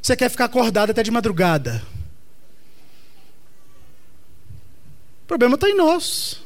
[0.00, 1.82] você quer ficar acordado até de madrugada.
[5.22, 6.40] O problema está em nós.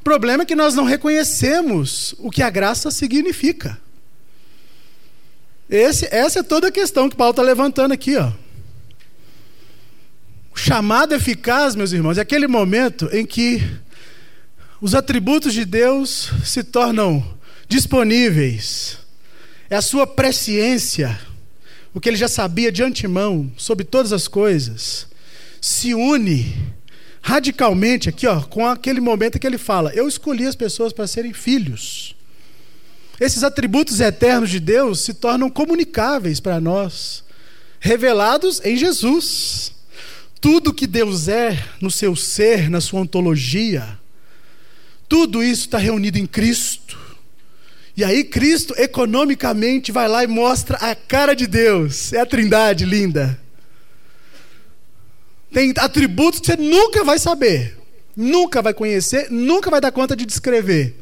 [0.00, 3.80] O problema é que nós não reconhecemos o que a graça significa.
[5.68, 8.16] Esse, essa é toda a questão que Paulo está levantando aqui.
[8.16, 8.30] Ó.
[10.54, 13.60] O chamado eficaz, meus irmãos, é aquele momento em que
[14.80, 17.24] os atributos de Deus se tornam
[17.68, 18.98] disponíveis.
[19.68, 21.18] É a sua presciência,
[21.92, 25.06] o que ele já sabia de antemão sobre todas as coisas,
[25.60, 26.54] se une
[27.26, 31.32] radicalmente aqui, ó, com aquele momento que ele fala: Eu escolhi as pessoas para serem
[31.32, 32.14] filhos.
[33.18, 37.24] Esses atributos eternos de Deus se tornam comunicáveis para nós,
[37.80, 39.72] revelados em Jesus.
[40.38, 43.98] Tudo que Deus é no seu ser, na sua ontologia,
[45.08, 46.98] tudo isso está reunido em Cristo.
[47.96, 52.12] E aí, Cristo, economicamente, vai lá e mostra a cara de Deus.
[52.12, 53.40] É a trindade linda.
[55.52, 57.78] Tem atributos que você nunca vai saber,
[58.14, 60.94] nunca vai conhecer, nunca vai dar conta de descrever.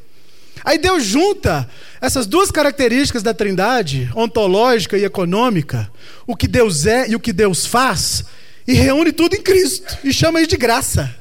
[0.64, 1.68] Aí Deus junta
[2.00, 5.90] essas duas características da Trindade, ontológica e econômica,
[6.26, 8.24] o que Deus é e o que Deus faz,
[8.66, 11.14] e reúne tudo em Cristo e chama isso de graça.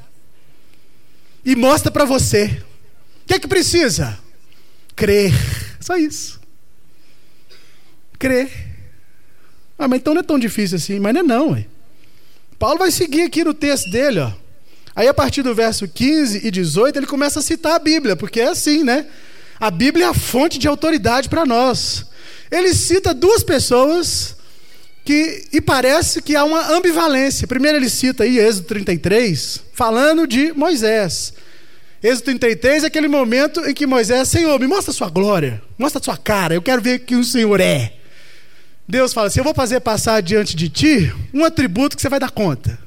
[1.44, 2.62] e mostra para você.
[3.24, 4.18] O que é que precisa?
[4.94, 5.32] Crer.
[5.80, 6.40] Só isso.
[8.18, 8.50] Crer.
[9.78, 11.00] Ah, mas então não é tão difícil assim.
[11.00, 11.66] Mas não é não, ué.
[12.58, 14.32] Paulo vai seguir aqui no texto dele, ó.
[14.94, 18.40] Aí a partir do verso 15 e 18, ele começa a citar a Bíblia, porque
[18.40, 19.06] é assim, né?
[19.58, 22.06] A Bíblia é a fonte de autoridade para nós.
[22.50, 24.36] Ele cita duas pessoas
[25.04, 27.46] que e parece que há uma ambivalência.
[27.48, 31.32] Primeiro ele cita aí Êxodo 33, falando de Moisés.
[32.04, 35.98] Êxodo 33 é aquele momento em que Moisés, Senhor, me mostra a sua glória, mostra
[35.98, 37.94] a sua cara, eu quero ver que o Senhor é.
[38.86, 42.20] Deus fala assim: Eu vou fazer passar diante de ti um atributo que você vai
[42.20, 42.78] dar conta.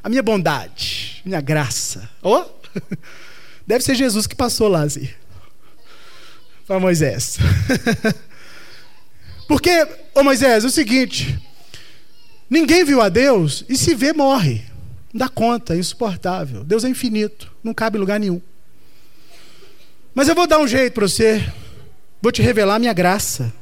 [0.00, 2.08] A minha bondade, minha graça.
[2.22, 2.44] Oh?
[3.66, 5.08] Deve ser Jesus que passou lá, assim.
[6.64, 7.38] Para Moisés.
[9.48, 11.36] Porque, ô Moisés, é o seguinte:
[12.48, 14.62] ninguém viu a Deus e se vê, morre.
[15.12, 16.62] Não dá conta, é insuportável.
[16.62, 18.40] Deus é infinito, não cabe em lugar nenhum.
[20.14, 21.44] Mas eu vou dar um jeito para você,
[22.20, 23.52] vou te revelar a minha graça.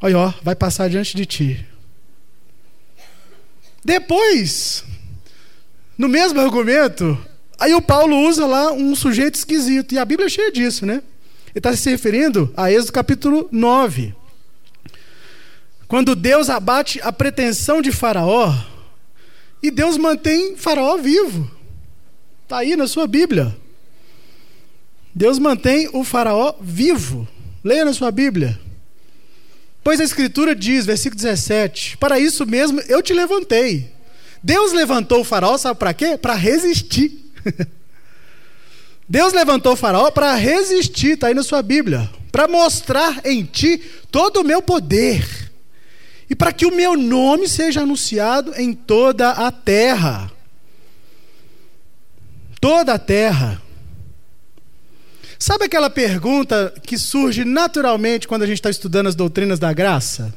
[0.00, 1.66] Olha, ó, vai passar diante de ti.
[3.84, 4.84] Depois,
[5.98, 7.18] no mesmo argumento,
[7.58, 10.94] aí o Paulo usa lá um sujeito esquisito, e a Bíblia é cheia disso, né?
[10.94, 14.14] Ele está se referindo a Êxodo capítulo 9.
[15.86, 18.54] Quando Deus abate a pretensão de Faraó,
[19.62, 21.48] e Deus mantém Faraó vivo.
[22.42, 23.56] Está aí na sua Bíblia.
[25.14, 27.28] Deus mantém o Faraó vivo.
[27.62, 28.58] Leia na sua Bíblia.
[29.84, 33.90] Pois a Escritura diz, versículo 17: Para isso mesmo eu te levantei.
[34.42, 36.16] Deus levantou o faraó, sabe para quê?
[36.16, 37.32] Para resistir.
[39.08, 42.10] Deus levantou o faraó para resistir, está aí na sua Bíblia.
[42.30, 43.78] Para mostrar em ti
[44.10, 45.50] todo o meu poder.
[46.30, 50.30] E para que o meu nome seja anunciado em toda a terra.
[52.60, 53.60] Toda a terra.
[55.42, 60.32] Sabe aquela pergunta que surge naturalmente quando a gente está estudando as doutrinas da graça?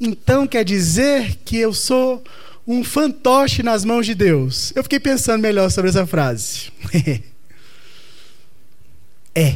[0.00, 2.24] Então quer dizer que eu sou
[2.66, 4.72] um fantoche nas mãos de Deus?
[4.74, 6.72] Eu fiquei pensando melhor sobre essa frase.
[9.32, 9.54] é.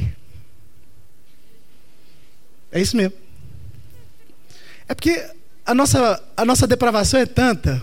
[2.71, 3.15] É isso mesmo.
[4.89, 5.21] É porque
[5.67, 7.83] a nossa, a nossa depravação é tanta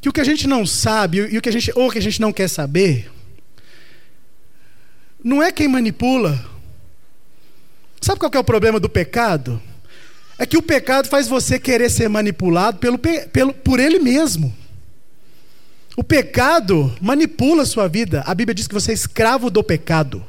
[0.00, 1.98] que o que a gente não sabe e o que a gente, ou o que
[1.98, 3.08] a gente não quer saber
[5.26, 6.40] não é quem manipula.
[8.00, 9.60] Sabe qual é o problema do pecado?
[10.38, 14.54] É que o pecado faz você querer ser manipulado pelo, pelo, por ele mesmo.
[15.96, 18.22] O pecado manipula a sua vida.
[18.24, 20.24] A Bíblia diz que você é escravo do pecado.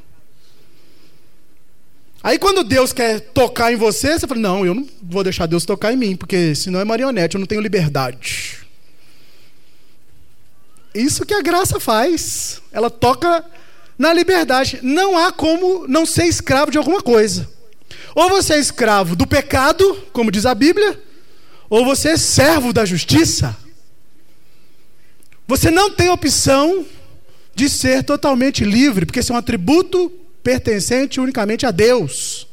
[2.23, 5.63] Aí quando Deus quer tocar em você, você fala: Não, eu não vou deixar Deus
[5.63, 8.65] tocar em mim, porque senão é marionete, eu não tenho liberdade.
[10.95, 12.63] Isso que a graça faz.
[12.71, 13.45] Ela toca
[13.97, 14.79] na liberdade.
[14.83, 17.49] Não há como não ser escravo de alguma coisa.
[18.13, 21.01] Ou você é escravo do pecado, como diz a Bíblia,
[21.69, 23.55] ou você é servo da justiça.
[25.47, 26.85] Você não tem opção
[27.55, 30.11] de ser totalmente livre, porque esse é um atributo
[30.43, 32.47] pertencente unicamente a Deus.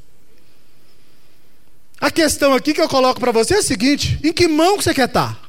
[2.01, 4.93] A questão aqui que eu coloco para você é a seguinte: em que mão você
[4.93, 5.41] quer estar?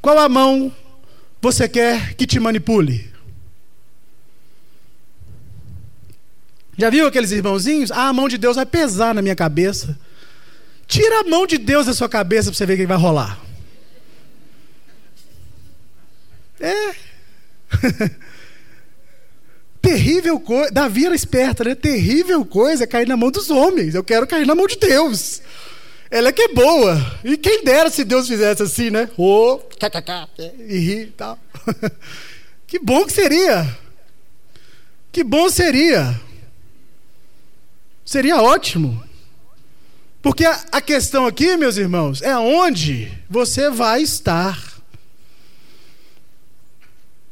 [0.00, 0.74] Qual a mão
[1.42, 3.09] você quer que te manipule?
[6.80, 7.92] Já viu aqueles irmãozinhos?
[7.92, 9.98] Ah, a mão de Deus vai pesar na minha cabeça.
[10.86, 13.38] Tira a mão de Deus da sua cabeça para você ver o que vai rolar.
[16.58, 16.94] É.
[19.82, 20.70] Terrível coisa.
[20.70, 21.74] Davi era esperta, né?
[21.74, 23.94] Terrível coisa é cair na mão dos homens.
[23.94, 25.42] Eu quero cair na mão de Deus.
[26.10, 27.20] Ela é que é boa.
[27.22, 29.10] E quem dera se Deus fizesse assim, né?
[29.18, 29.60] Oh,
[30.58, 31.38] e ri e tal.
[32.66, 33.68] que bom que seria.
[35.12, 36.18] Que bom seria.
[38.10, 39.00] Seria ótimo.
[40.20, 44.82] Porque a, questão aqui, meus irmãos, é onde você vai estar.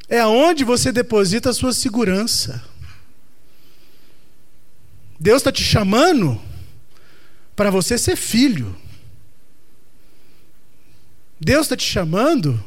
[0.08, 2.64] É onde você deposita a sua segurança.
[5.18, 6.40] Deus está te chamando
[7.56, 8.76] para você ser filho.
[11.40, 12.62] Deus está te chamando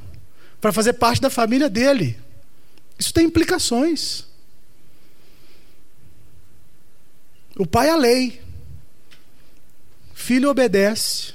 [0.59, 2.19] para fazer parte da família dele.
[2.99, 4.25] Isso tem implicações.
[7.55, 8.41] O pai é a lei.
[10.13, 11.33] Filho obedece.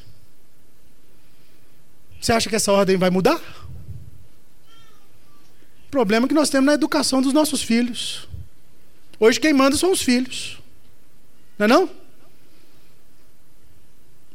[2.20, 3.40] Você acha que essa ordem vai mudar?
[5.86, 8.28] O problema é que nós temos na educação dos nossos filhos.
[9.18, 10.58] Hoje quem manda são os filhos.
[11.58, 11.90] Não é não?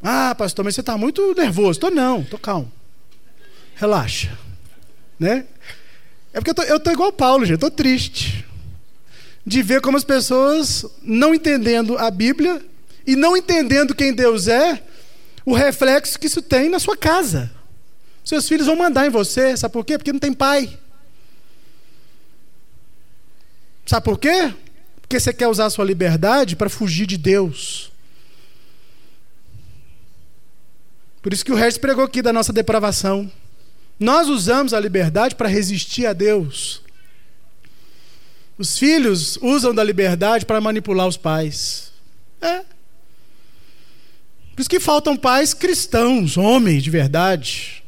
[0.02, 1.72] Ah, pastor, mas você está muito nervoso.
[1.72, 2.72] Estou não, estou calmo.
[3.76, 4.38] Relaxa.
[5.20, 5.46] Né?
[6.34, 8.46] É porque eu tô, tô igual Paulo, gente, tô triste.
[9.46, 12.64] De ver como as pessoas, não entendendo a Bíblia
[13.06, 14.84] e não entendendo quem Deus é,
[15.46, 17.52] o reflexo que isso tem na sua casa.
[18.24, 19.98] Seus filhos vão mandar em você, sabe por quê?
[19.98, 20.78] Porque não tem pai.
[23.86, 24.54] Sabe por quê?
[25.02, 27.92] Porque você quer usar a sua liberdade para fugir de Deus.
[31.22, 33.32] Por isso que o Regis pregou aqui da nossa depravação.
[34.00, 36.82] Nós usamos a liberdade para resistir a Deus.
[38.62, 41.92] Os filhos usam da liberdade para manipular os pais.
[42.40, 42.60] É.
[44.54, 47.84] Por isso que faltam pais cristãos, homens de verdade.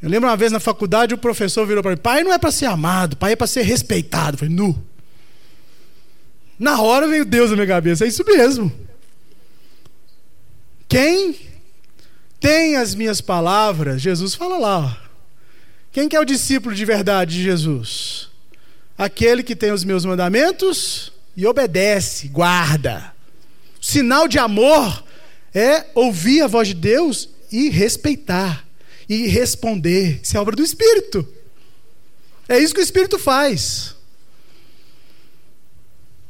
[0.00, 2.50] Eu lembro uma vez na faculdade o professor virou para mim: pai não é para
[2.50, 4.36] ser amado, pai é para ser respeitado.
[4.36, 4.82] Eu falei, nu.
[6.58, 8.72] Na hora veio Deus na minha cabeça, é isso mesmo.
[10.88, 11.38] Quem
[12.40, 14.78] tem as minhas palavras, Jesus fala lá.
[14.78, 15.08] Ó.
[15.92, 18.31] Quem que é o discípulo de verdade de Jesus?
[18.96, 23.12] Aquele que tem os meus mandamentos e obedece, guarda.
[23.80, 25.04] Sinal de amor
[25.54, 28.64] é ouvir a voz de Deus e respeitar
[29.08, 30.20] e responder.
[30.22, 31.26] Isso é obra do Espírito.
[32.48, 33.94] É isso que o Espírito faz.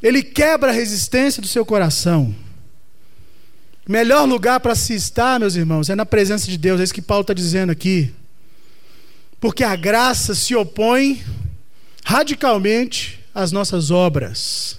[0.03, 2.35] Ele quebra a resistência do seu coração.
[3.89, 6.81] Melhor lugar para se estar, meus irmãos, é na presença de Deus.
[6.81, 8.13] É isso que Paulo está dizendo aqui.
[9.41, 11.23] Porque a graça se opõe
[12.05, 14.79] radicalmente às nossas obras.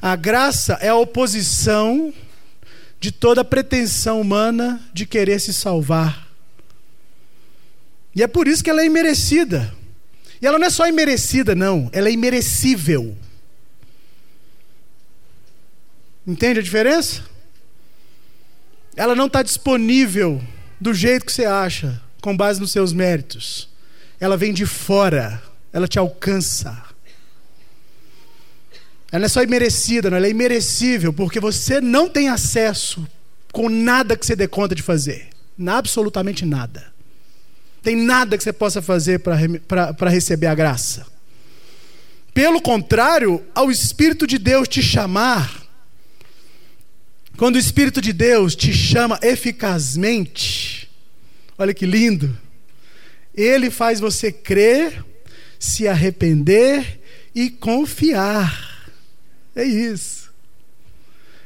[0.00, 2.12] A graça é a oposição
[3.00, 6.28] de toda pretensão humana de querer se salvar.
[8.14, 9.74] E é por isso que ela é imerecida.
[10.40, 13.16] E ela não é só imerecida, não, ela é imerecível.
[16.26, 17.22] Entende a diferença?
[18.96, 20.42] Ela não está disponível
[20.80, 23.68] do jeito que você acha, com base nos seus méritos.
[24.20, 25.42] Ela vem de fora,
[25.74, 26.70] ela te alcança.
[29.10, 33.04] Ela não é só imerecida, não, ela é imerecível, porque você não tem acesso
[33.52, 35.30] com nada que você dê conta de fazer.
[35.66, 36.92] Absolutamente nada.
[37.82, 41.06] Tem nada que você possa fazer para receber a graça.
[42.32, 45.60] Pelo contrário, ao Espírito de Deus te chamar,
[47.36, 50.88] quando o Espírito de Deus te chama eficazmente,
[51.58, 52.36] olha que lindo,
[53.34, 55.04] ele faz você crer,
[55.58, 57.00] se arrepender
[57.34, 58.92] e confiar.
[59.54, 60.32] É isso.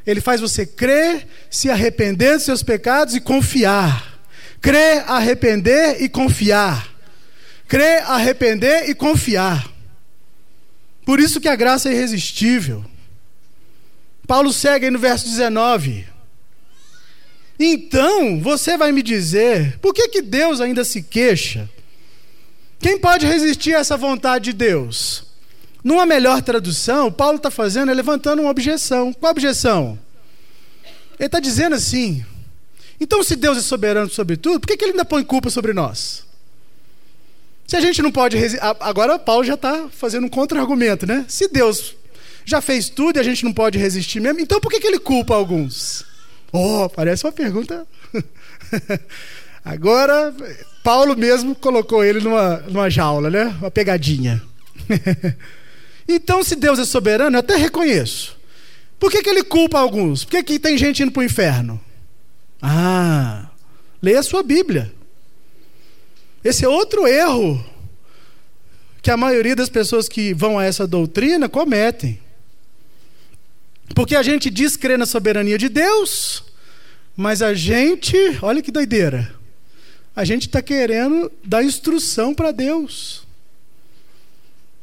[0.07, 4.19] Ele faz você crer, se arrepender dos seus pecados e confiar.
[4.61, 6.89] Crer, arrepender e confiar.
[7.67, 9.71] Crer, arrepender e confiar.
[11.05, 12.85] Por isso que a graça é irresistível.
[14.27, 16.07] Paulo segue aí no verso 19.
[17.59, 21.69] Então, você vai me dizer, por que, que Deus ainda se queixa?
[22.79, 25.25] Quem pode resistir a essa vontade de Deus?
[25.83, 29.13] Numa melhor tradução, Paulo está fazendo é levantando uma objeção.
[29.13, 29.99] Qual objeção?
[31.19, 32.25] Ele está dizendo assim:
[33.01, 35.73] então, se Deus é soberano sobre tudo, por que, que ele ainda põe culpa sobre
[35.73, 36.25] nós?
[37.67, 38.37] Se a gente não pode.
[38.81, 41.25] Agora, Paulo já está fazendo um contra-argumento, né?
[41.29, 41.95] Se Deus
[42.45, 44.99] já fez tudo e a gente não pode resistir mesmo, então por que, que ele
[44.99, 46.05] culpa alguns?
[46.51, 47.87] Oh, parece uma pergunta.
[49.69, 50.35] Agora,
[50.83, 53.55] Paulo mesmo colocou ele numa, numa jaula, né?
[53.61, 54.43] Uma pegadinha.
[56.09, 58.35] então, se Deus é soberano, eu até reconheço.
[58.99, 60.25] Por que, que ele culpa alguns?
[60.25, 61.79] Por que, que tem gente indo para o inferno?
[62.63, 63.51] Ah,
[64.01, 64.91] leia a sua Bíblia.
[66.43, 67.63] Esse é outro erro
[69.03, 72.19] que a maioria das pessoas que vão a essa doutrina cometem.
[73.95, 76.43] Porque a gente diz crer na soberania de Deus,
[77.15, 79.37] mas a gente, olha que doideira,
[80.19, 83.23] a gente está querendo dar instrução para Deus.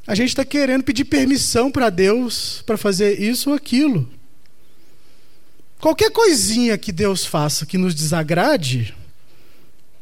[0.07, 4.09] A gente está querendo pedir permissão para Deus para fazer isso ou aquilo.
[5.77, 8.95] Qualquer coisinha que Deus faça que nos desagrade,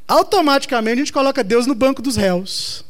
[0.08, 2.86] automaticamente a gente coloca Deus no banco dos réus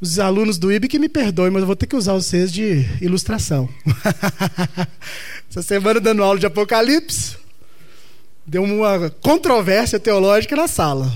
[0.00, 2.86] os alunos do IB que me perdoem, mas eu vou ter que usar vocês de
[3.02, 3.68] ilustração.
[5.50, 7.36] Essa semana dando aula de Apocalipse,
[8.48, 11.12] deu uma controvérsia teológica na sala.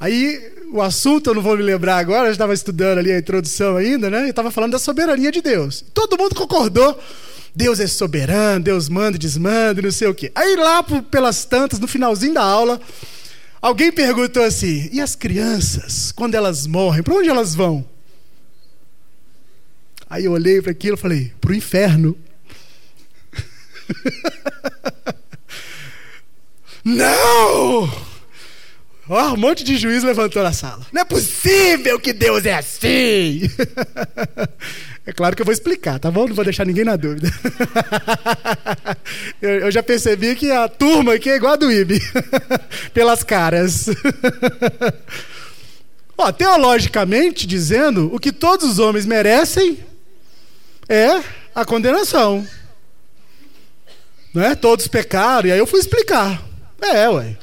[0.00, 0.40] Aí
[0.72, 4.08] o assunto eu não vou me lembrar agora, eu estava estudando ali a introdução ainda,
[4.08, 4.26] né?
[4.26, 5.84] E estava falando da soberania de Deus.
[5.92, 6.98] Todo mundo concordou.
[7.54, 10.32] Deus é soberano, Deus manda e desmanda, não sei o quê.
[10.34, 12.80] Aí lá pelas tantas, no finalzinho da aula,
[13.62, 17.86] Alguém perguntou assim: e as crianças, quando elas morrem, para onde elas vão?
[20.10, 22.18] Aí eu olhei para aquilo e falei: para o inferno.
[26.84, 27.90] Não!
[29.08, 30.86] Ó, um monte de juiz levantou na sala.
[30.92, 33.42] Não é possível que Deus é assim!
[35.04, 36.28] É claro que eu vou explicar, tá bom?
[36.28, 37.28] Não vou deixar ninguém na dúvida.
[39.42, 42.00] Eu, já percebi que a turma aqui é igual a do IB.
[42.94, 43.86] Pelas caras.
[46.16, 49.80] Ó, teologicamente dizendo, o que todos os homens merecem
[50.88, 51.20] é
[51.52, 52.46] a condenação.
[54.32, 54.54] Não é?
[54.54, 56.40] Todos pecaram, e aí eu fui explicar.
[56.82, 57.38] É, ué.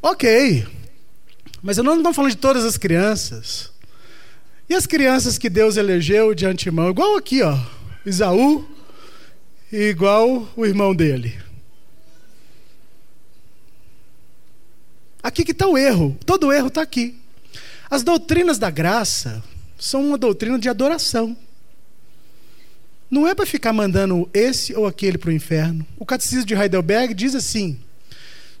[0.00, 0.66] Ok.
[1.62, 3.70] Mas eu não estou falando de todas as crianças.
[4.68, 7.56] E as crianças que Deus elegeu de antemão, igual aqui, ó,
[8.04, 8.66] Isaú,
[9.70, 11.38] igual o irmão dele.
[15.22, 16.16] Aqui que está o erro.
[16.24, 17.20] Todo o erro está aqui.
[17.90, 19.42] As doutrinas da graça
[19.78, 21.36] são uma doutrina de adoração.
[23.10, 25.86] Não é para ficar mandando esse ou aquele para o inferno.
[25.98, 27.78] O catecismo de Heidelberg diz assim: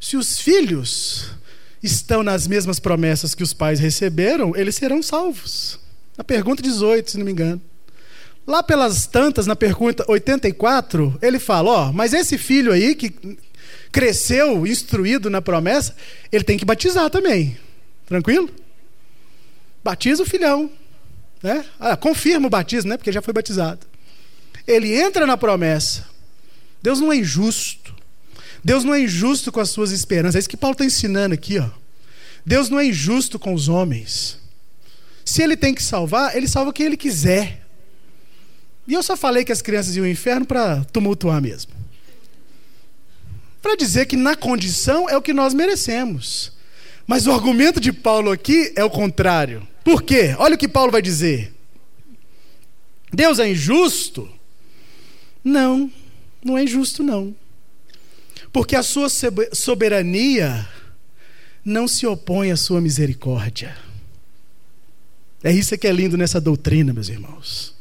[0.00, 1.30] se os filhos
[1.82, 5.80] estão nas mesmas promessas que os pais receberam, eles serão salvos.
[6.16, 7.60] Na pergunta 18, se não me engano.
[8.46, 13.12] Lá pelas tantas, na pergunta 84, ele fala: Ó, mas esse filho aí que
[13.90, 15.94] cresceu instruído na promessa,
[16.30, 17.58] ele tem que batizar também.
[18.06, 18.48] Tranquilo?
[19.82, 20.70] Batiza o filhão.
[21.42, 21.64] Né?
[21.80, 22.96] Ah, confirma o batismo, né?
[22.96, 23.80] Porque já foi batizado
[24.66, 26.06] ele entra na promessa.
[26.82, 27.94] Deus não é injusto.
[28.64, 30.36] Deus não é injusto com as suas esperanças.
[30.36, 31.58] É isso que Paulo está ensinando aqui.
[31.58, 31.68] Ó.
[32.44, 34.38] Deus não é injusto com os homens.
[35.24, 37.66] Se ele tem que salvar, ele salva quem ele quiser.
[38.86, 41.72] E eu só falei que as crianças iam ao inferno para tumultuar mesmo.
[43.60, 46.52] Para dizer que na condição é o que nós merecemos.
[47.06, 49.66] Mas o argumento de Paulo aqui é o contrário.
[49.84, 50.34] Por quê?
[50.38, 51.52] Olha o que Paulo vai dizer.
[53.12, 54.30] Deus é injusto
[55.46, 55.88] não,
[56.44, 57.32] não é injusto, não.
[58.52, 59.06] Porque a sua
[59.52, 60.68] soberania
[61.64, 63.76] não se opõe à sua misericórdia.
[65.44, 67.76] É isso que é lindo nessa doutrina, meus irmãos.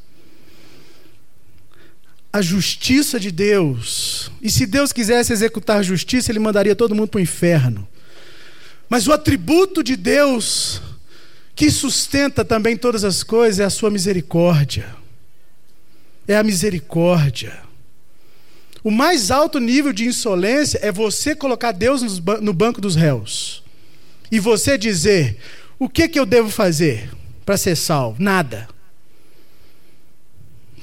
[2.32, 7.18] A justiça de Deus, e se Deus quisesse executar justiça, Ele mandaria todo mundo para
[7.18, 7.88] o inferno.
[8.88, 10.84] Mas o atributo de Deus,
[11.56, 15.04] que sustenta também todas as coisas, é a sua misericórdia
[16.28, 17.66] é a misericórdia.
[18.84, 23.64] O mais alto nível de insolência é você colocar Deus no banco dos réus.
[24.32, 25.38] E você dizer:
[25.80, 27.10] o que, que eu devo fazer
[27.46, 28.22] para ser salvo?
[28.22, 28.68] Nada.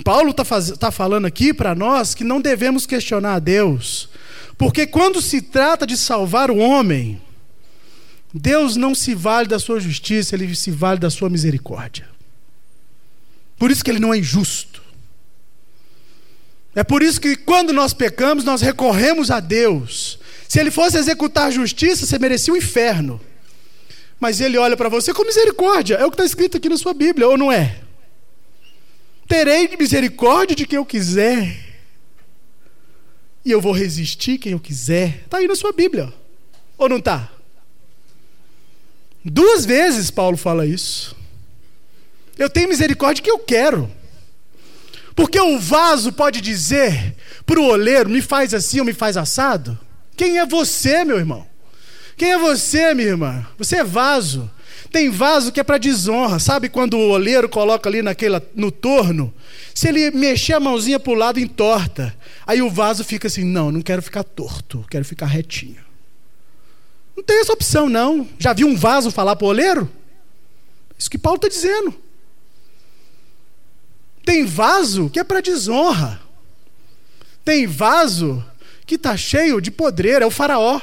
[0.02, 0.44] Paulo está
[0.76, 4.08] tá falando aqui para nós que não devemos questionar a Deus,
[4.58, 7.20] porque quando se trata de salvar o homem,
[8.34, 12.08] Deus não se vale da sua justiça, ele se vale da sua misericórdia.
[13.58, 14.71] Por isso que ele não é injusto.
[16.74, 20.18] É por isso que quando nós pecamos, nós recorremos a Deus.
[20.48, 23.20] Se ele fosse executar justiça, você merecia o inferno.
[24.18, 25.96] Mas ele olha para você com misericórdia.
[25.96, 27.80] É o que está escrito aqui na sua Bíblia, ou não é?
[29.28, 31.72] Terei misericórdia de quem eu quiser.
[33.44, 35.22] E eu vou resistir quem eu quiser.
[35.24, 36.12] Está aí na sua Bíblia.
[36.78, 37.30] Ou não está?
[39.24, 41.16] Duas vezes Paulo fala isso.
[42.38, 43.90] Eu tenho misericórdia que eu quero.
[45.14, 49.78] Porque o vaso pode dizer para o oleiro: me faz assim ou me faz assado?
[50.16, 51.46] Quem é você, meu irmão?
[52.16, 53.46] Quem é você, minha irmã?
[53.58, 54.50] Você é vaso.
[54.90, 56.38] Tem vaso que é para desonra.
[56.38, 59.32] Sabe quando o oleiro coloca ali naquela, no torno?
[59.74, 62.14] Se ele mexer a mãozinha para o lado, entorta.
[62.46, 65.82] Aí o vaso fica assim: não, não quero ficar torto, quero ficar retinho.
[67.16, 68.28] Não tem essa opção, não.
[68.38, 69.90] Já viu um vaso falar para o oleiro?
[70.98, 71.94] Isso que Paulo está dizendo.
[74.24, 76.20] Tem vaso que é para desonra.
[77.44, 78.44] Tem vaso
[78.86, 80.80] que está cheio de podreira, é o faraó.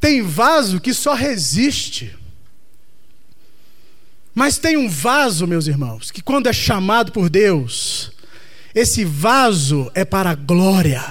[0.00, 2.16] Tem vaso que só resiste.
[4.34, 8.10] Mas tem um vaso, meus irmãos, que quando é chamado por Deus,
[8.74, 11.04] esse vaso é para a glória.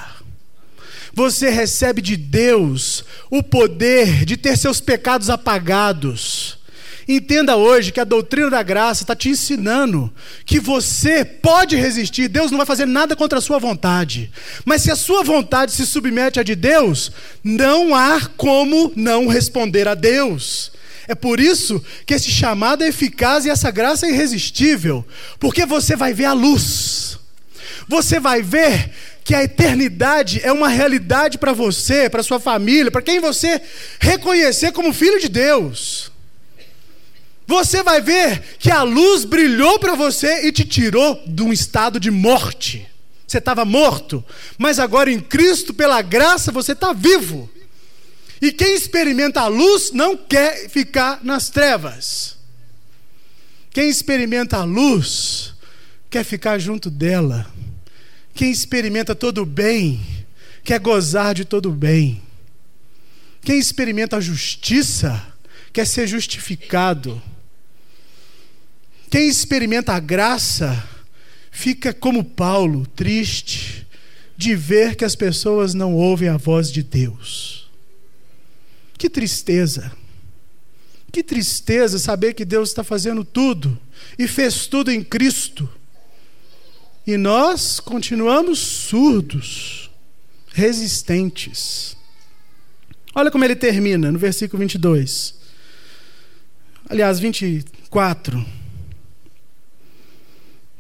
[1.14, 6.61] Você recebe de Deus o poder de ter seus pecados apagados
[7.14, 10.09] Entenda hoje que a doutrina da graça está te ensinando
[10.45, 14.32] que você pode resistir, Deus não vai fazer nada contra a sua vontade.
[14.64, 17.12] Mas se a sua vontade se submete à de Deus,
[17.43, 20.72] não há como não responder a Deus.
[21.05, 25.05] É por isso que esse chamado é eficaz e essa graça é irresistível,
[25.38, 27.20] porque você vai ver a luz,
[27.89, 28.89] você vai ver
[29.26, 33.62] que a eternidade é uma realidade para você, para sua família, para quem você
[33.99, 36.09] reconhecer como filho de Deus
[37.52, 41.99] você vai ver que a luz brilhou para você e te tirou de um estado
[41.99, 42.88] de morte.
[43.28, 44.24] Você estava morto,
[44.58, 47.49] mas agora em Cristo, pela graça, você está vivo.
[48.41, 52.38] E quem experimenta a luz não quer ficar nas trevas.
[53.72, 55.54] Quem experimenta a luz
[56.10, 57.52] quer ficar junto dela.
[58.34, 59.99] Quem experimenta todo o bem
[60.64, 62.22] quer gozar de todo o bem.
[63.41, 65.22] Quem experimenta a justiça
[65.74, 67.22] quer ser justificado.
[69.12, 70.88] Quem experimenta a graça
[71.51, 73.86] fica como Paulo, triste
[74.38, 77.70] de ver que as pessoas não ouvem a voz de Deus.
[78.97, 79.91] Que tristeza.
[81.12, 83.78] Que tristeza saber que Deus está fazendo tudo
[84.18, 85.70] e fez tudo em Cristo.
[87.05, 89.91] E nós continuamos surdos,
[90.53, 91.97] resistentes.
[93.14, 95.36] Olha como ele termina no versículo 22.
[96.89, 98.61] Aliás, 24.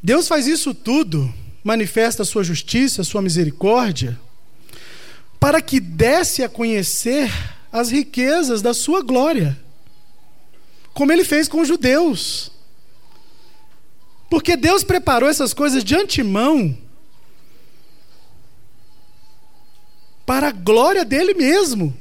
[0.03, 1.31] Deus faz isso tudo,
[1.63, 4.19] manifesta a sua justiça, a sua misericórdia,
[5.39, 7.31] para que desse a conhecer
[7.71, 9.59] as riquezas da sua glória,
[10.93, 12.51] como ele fez com os judeus.
[14.29, 16.77] Porque Deus preparou essas coisas de antemão
[20.25, 21.95] para a glória dele mesmo,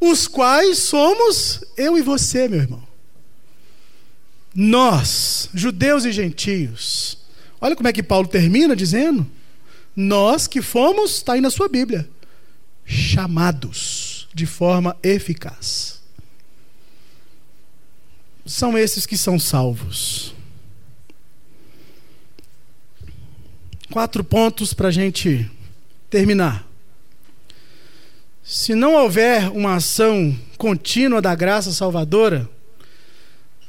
[0.00, 2.93] os quais somos eu e você, meu irmão.
[4.54, 7.18] Nós, judeus e gentios.
[7.60, 9.26] Olha como é que Paulo termina dizendo:
[9.96, 12.08] Nós que fomos, está aí na sua Bíblia,
[12.84, 16.00] chamados de forma eficaz.
[18.46, 20.34] São esses que são salvos.
[23.90, 25.50] Quatro pontos para a gente
[26.10, 26.66] terminar.
[28.42, 32.48] Se não houver uma ação contínua da graça salvadora,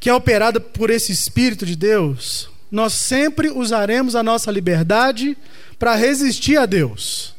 [0.05, 5.35] que é operada por esse Espírito de Deus, nós sempre usaremos a nossa liberdade
[5.79, 7.33] para resistir a Deus.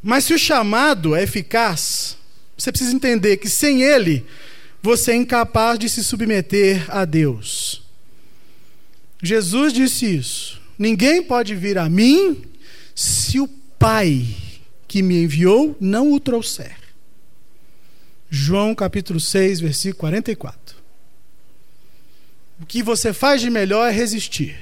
[0.00, 2.16] Mas se o chamado é eficaz,
[2.56, 4.24] você precisa entender que sem ele,
[4.80, 7.82] você é incapaz de se submeter a Deus.
[9.20, 10.60] Jesus disse isso.
[10.78, 12.40] Ninguém pode vir a mim
[12.94, 13.48] se o
[13.80, 14.24] Pai
[14.86, 16.81] que me enviou não o trouxer.
[18.34, 20.74] João capítulo 6, versículo 44.
[22.58, 24.56] O que você faz de melhor é resistir.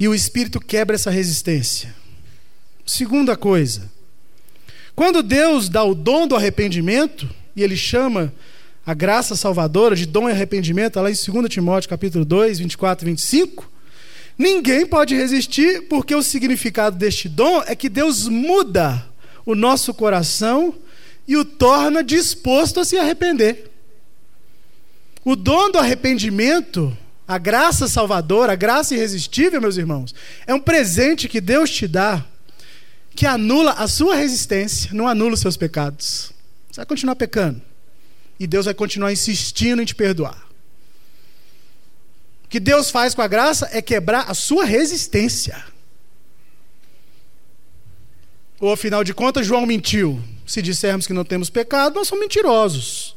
[0.00, 1.94] E o Espírito quebra essa resistência.
[2.86, 3.92] Segunda coisa,
[4.94, 8.32] quando Deus dá o dom do arrependimento, e ele chama
[8.86, 13.10] a graça salvadora de dom e arrependimento, lá em 2 Timóteo capítulo 2, 24 e
[13.10, 13.70] 25,
[14.38, 19.06] ninguém pode resistir, porque o significado deste dom é que Deus muda
[19.44, 20.74] o nosso coração
[21.26, 23.70] e o torna disposto a se arrepender.
[25.24, 26.96] O dom do arrependimento,
[27.26, 30.14] a graça salvadora, a graça irresistível, meus irmãos,
[30.46, 32.24] é um presente que Deus te dá
[33.16, 36.32] que anula a sua resistência, não anula os seus pecados.
[36.70, 37.62] Você vai continuar pecando.
[38.38, 40.46] E Deus vai continuar insistindo em te perdoar.
[42.44, 45.64] O que Deus faz com a graça é quebrar a sua resistência.
[48.60, 53.16] Ou afinal de contas, João mentiu se dissermos que não temos pecado, nós somos mentirosos.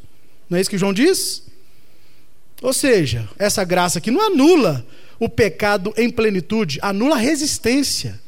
[0.49, 1.43] Não é isso que João diz?
[2.61, 4.85] Ou seja, essa graça aqui não anula
[5.19, 8.19] o pecado em plenitude, anula a resistência.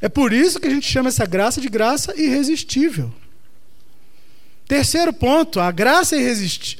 [0.00, 3.12] É por isso que a gente chama essa graça de graça irresistível.
[4.66, 6.16] Terceiro ponto, a graça,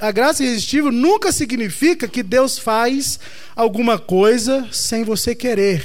[0.00, 3.20] a graça irresistível nunca significa que Deus faz
[3.54, 5.84] alguma coisa sem você querer.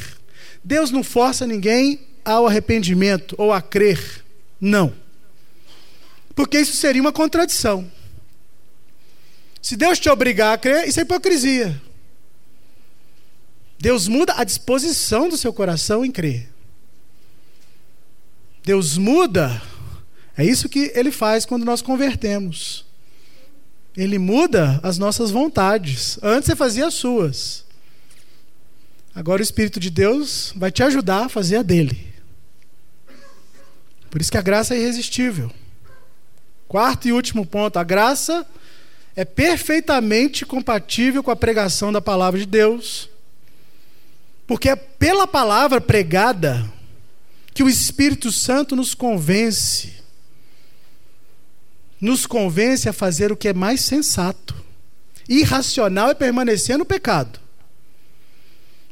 [0.63, 4.23] Deus não força ninguém ao arrependimento ou a crer.
[4.59, 4.93] Não.
[6.35, 7.89] Porque isso seria uma contradição.
[9.61, 11.81] Se Deus te obrigar a crer, isso é hipocrisia.
[13.79, 16.49] Deus muda a disposição do seu coração em crer.
[18.63, 19.61] Deus muda.
[20.37, 22.85] É isso que ele faz quando nós convertemos.
[23.95, 26.19] Ele muda as nossas vontades.
[26.21, 27.65] Antes você fazia as suas.
[29.15, 32.16] Agora o Espírito de Deus vai te ajudar a fazer a dele.
[34.09, 35.51] Por isso que a graça é irresistível.
[36.67, 38.45] Quarto e último ponto: a graça
[39.15, 43.09] é perfeitamente compatível com a pregação da palavra de Deus.
[44.45, 46.71] Porque é pela palavra pregada
[47.53, 49.95] que o Espírito Santo nos convence.
[51.99, 54.55] Nos convence a fazer o que é mais sensato.
[55.27, 57.39] Irracional é permanecer no pecado.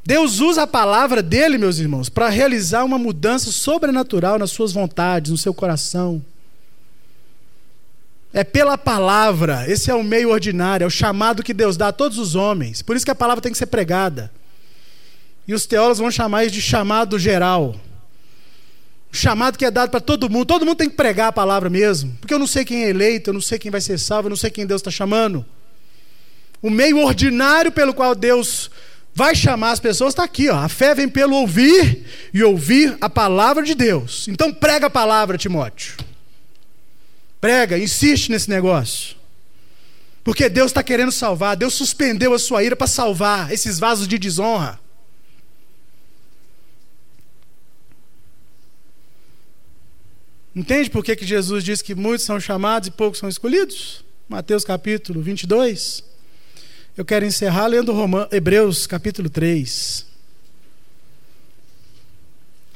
[0.06, 5.32] Deus usa a palavra dele, meus irmãos, para realizar uma mudança sobrenatural nas suas vontades,
[5.32, 6.24] no seu coração.
[8.32, 11.92] É pela palavra, esse é o meio ordinário, é o chamado que Deus dá a
[11.92, 12.84] todos os homens.
[12.84, 14.32] Por isso que a palavra tem que ser pregada.
[15.48, 17.76] E os teólogos vão chamar isso de chamado geral.
[19.12, 20.46] chamado que é dado para todo mundo.
[20.46, 22.16] Todo mundo tem que pregar a palavra mesmo.
[22.20, 24.32] Porque eu não sei quem é eleito, eu não sei quem vai ser salvo, eu
[24.32, 25.44] não sei quem Deus está chamando.
[26.62, 28.70] O meio ordinário pelo qual Deus
[29.16, 30.50] vai chamar as pessoas está aqui.
[30.50, 30.56] Ó.
[30.58, 34.28] A fé vem pelo ouvir e ouvir a palavra de Deus.
[34.28, 35.96] Então prega a palavra, Timóteo.
[37.40, 39.16] Prega, insiste nesse negócio.
[40.24, 41.56] Porque Deus está querendo salvar.
[41.56, 44.80] Deus suspendeu a sua ira para salvar esses vasos de desonra.
[50.54, 54.04] Entende por que, que Jesus diz que muitos são chamados e poucos são escolhidos?
[54.28, 56.15] Mateus capítulo 22.
[56.98, 58.28] Eu quero encerrar lendo Roman...
[58.32, 60.06] Hebreus capítulo 3,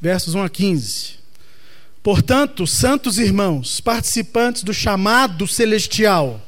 [0.02, 1.20] versos 1 a 15.
[2.04, 6.42] Portanto, santos irmãos, participantes do chamado celestial,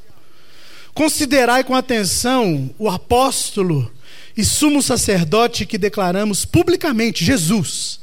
[0.93, 3.91] Considerai com atenção o apóstolo
[4.35, 7.99] e sumo sacerdote que declaramos publicamente, Jesus.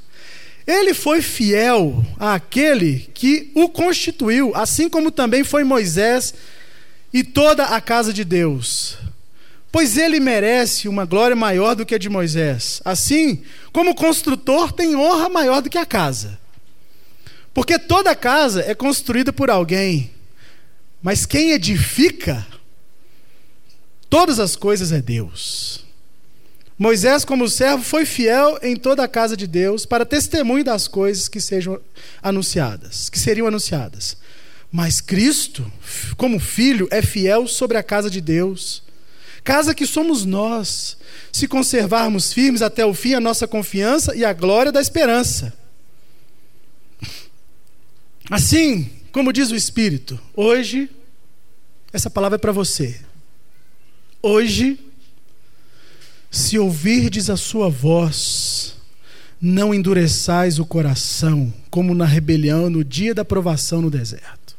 [0.66, 6.34] Ele foi fiel àquele que o constituiu, assim como também foi Moisés
[7.12, 8.98] e toda a casa de Deus.
[9.70, 12.80] Pois ele merece uma glória maior do que a de Moisés.
[12.84, 13.42] Assim
[13.72, 16.38] como construtor tem honra maior do que a casa.
[17.52, 20.10] Porque toda casa é construída por alguém,
[21.02, 22.46] mas quem edifica
[24.10, 25.84] Todas as coisas é Deus.
[26.78, 31.28] Moisés, como servo, foi fiel em toda a casa de Deus para testemunho das coisas
[31.28, 31.80] que sejam
[32.22, 34.16] anunciadas, que seriam anunciadas.
[34.70, 35.70] Mas Cristo,
[36.16, 38.82] como filho, é fiel sobre a casa de Deus,
[39.48, 40.98] casa que somos nós,
[41.32, 45.54] se conservarmos firmes até o fim a nossa confiança e a glória da esperança.
[48.30, 50.90] Assim, como diz o Espírito, hoje,
[51.94, 53.00] essa palavra é para você.
[54.20, 54.78] Hoje,
[56.30, 58.76] se ouvirdes a sua voz,
[59.40, 64.58] não endureçais o coração, como na rebelião no dia da provação no deserto.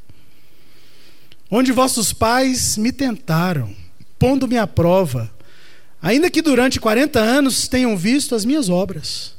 [1.47, 3.75] Onde vossos pais me tentaram,
[4.19, 5.33] pondo-me à prova,
[6.01, 9.33] ainda que durante 40 anos tenham visto as minhas obras.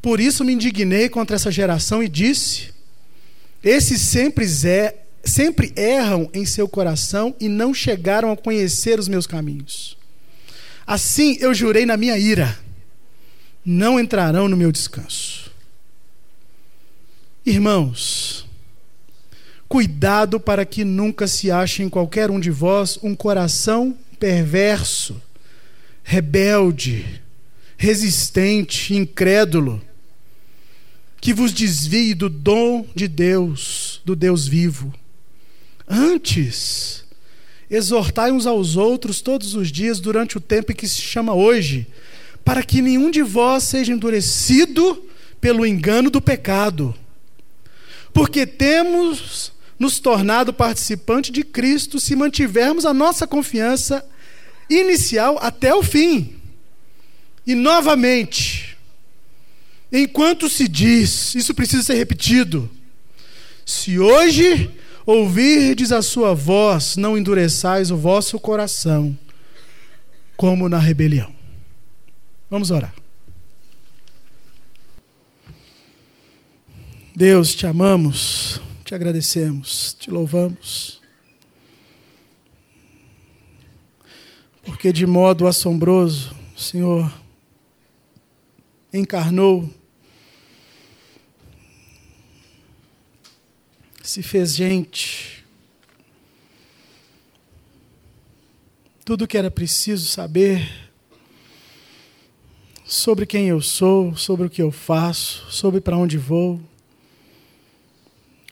[0.00, 2.72] Por isso me indignei contra essa geração e disse:
[3.62, 9.26] Esses sempre é sempre erram em seu coração e não chegaram a conhecer os meus
[9.26, 9.98] caminhos.
[10.86, 12.58] Assim eu jurei na minha ira:
[13.64, 15.50] não entrarão no meu descanso.
[17.44, 18.46] Irmãos,
[19.70, 25.22] cuidado para que nunca se ache em qualquer um de vós um coração perverso,
[26.02, 27.22] rebelde,
[27.76, 29.80] resistente, incrédulo,
[31.20, 34.92] que vos desvie do dom de Deus, do Deus vivo.
[35.86, 37.04] Antes,
[37.70, 41.86] exortai uns aos outros todos os dias durante o tempo que se chama hoje,
[42.44, 45.00] para que nenhum de vós seja endurecido
[45.40, 46.92] pelo engano do pecado.
[48.12, 54.06] Porque temos nos tornado participante de Cristo se mantivermos a nossa confiança
[54.68, 56.36] inicial até o fim.
[57.46, 58.76] E novamente,
[59.90, 62.70] enquanto se diz, isso precisa ser repetido.
[63.64, 64.70] Se hoje
[65.06, 69.18] ouvirdes a sua voz, não endureçais o vosso coração,
[70.36, 71.32] como na rebelião.
[72.50, 72.94] Vamos orar.
[77.16, 78.60] Deus, te amamos,
[78.90, 81.00] te agradecemos, te louvamos.
[84.64, 87.12] Porque de modo assombroso, o Senhor
[88.92, 89.72] encarnou
[94.02, 95.46] se fez gente.
[99.04, 100.68] Tudo que era preciso saber
[102.84, 106.60] sobre quem eu sou, sobre o que eu faço, sobre para onde vou,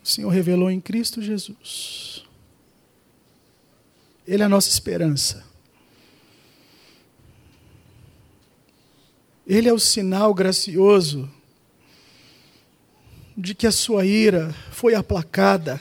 [0.09, 2.25] o Senhor revelou em Cristo Jesus.
[4.27, 5.45] Ele é a nossa esperança.
[9.47, 11.31] Ele é o sinal gracioso
[13.37, 15.79] de que a sua ira foi aplacada.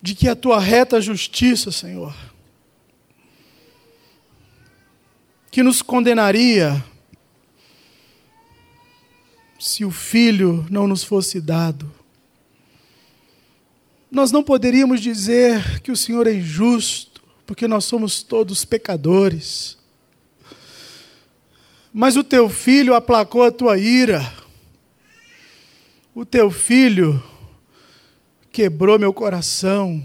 [0.00, 2.16] De que a tua reta justiça, Senhor,
[5.50, 6.82] que nos condenaria
[9.66, 11.92] se o filho não nos fosse dado.
[14.08, 19.76] Nós não poderíamos dizer que o Senhor é injusto, porque nós somos todos pecadores.
[21.92, 24.32] Mas o teu filho aplacou a tua ira.
[26.14, 27.20] O teu filho
[28.52, 30.00] quebrou meu coração.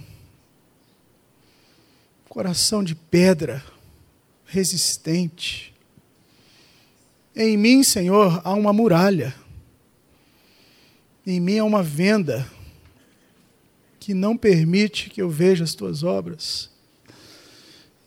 [2.28, 3.64] Coração de pedra,
[4.44, 5.72] resistente.
[7.36, 9.41] Em mim, Senhor, há uma muralha.
[11.26, 12.50] Em mim há uma venda
[14.00, 16.72] que não permite que eu veja as tuas obras.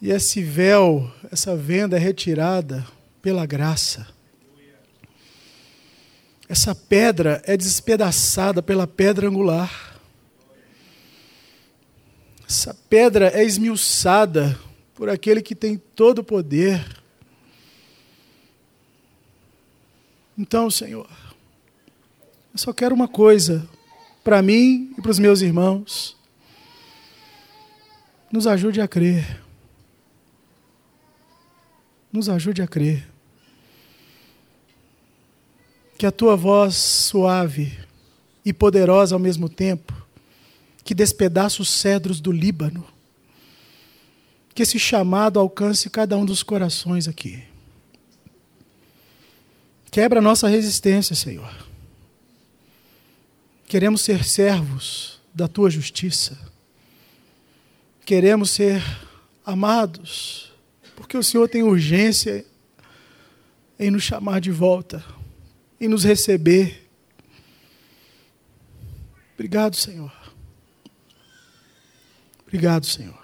[0.03, 2.85] E esse véu, essa venda é retirada
[3.23, 4.07] pela graça.
[6.49, 9.99] Essa pedra é despedaçada pela pedra angular.
[12.47, 14.59] Essa pedra é esmiuçada
[14.95, 16.85] por aquele que tem todo o poder.
[20.37, 21.09] Então, Senhor,
[22.55, 23.69] eu só quero uma coisa
[24.23, 26.17] para mim e para os meus irmãos.
[28.31, 29.43] Nos ajude a crer.
[32.13, 33.09] Nos ajude a crer.
[35.99, 37.77] Que a tua voz suave
[38.45, 39.93] e poderosa ao mesmo tempo,
[40.85, 42.87] que despedaça os cedros do Líbano,
[44.55, 47.43] que esse chamado alcance cada um dos corações aqui.
[49.91, 51.74] Quebra a nossa resistência, Senhor.
[53.75, 56.39] Queremos ser servos da tua justiça.
[58.05, 58.81] Queremos ser
[59.45, 60.53] amados,
[60.95, 62.47] porque o Senhor tem urgência
[63.77, 65.05] em nos chamar de volta,
[65.81, 66.89] em nos receber.
[69.35, 70.13] Obrigado, Senhor.
[72.47, 73.24] Obrigado, Senhor.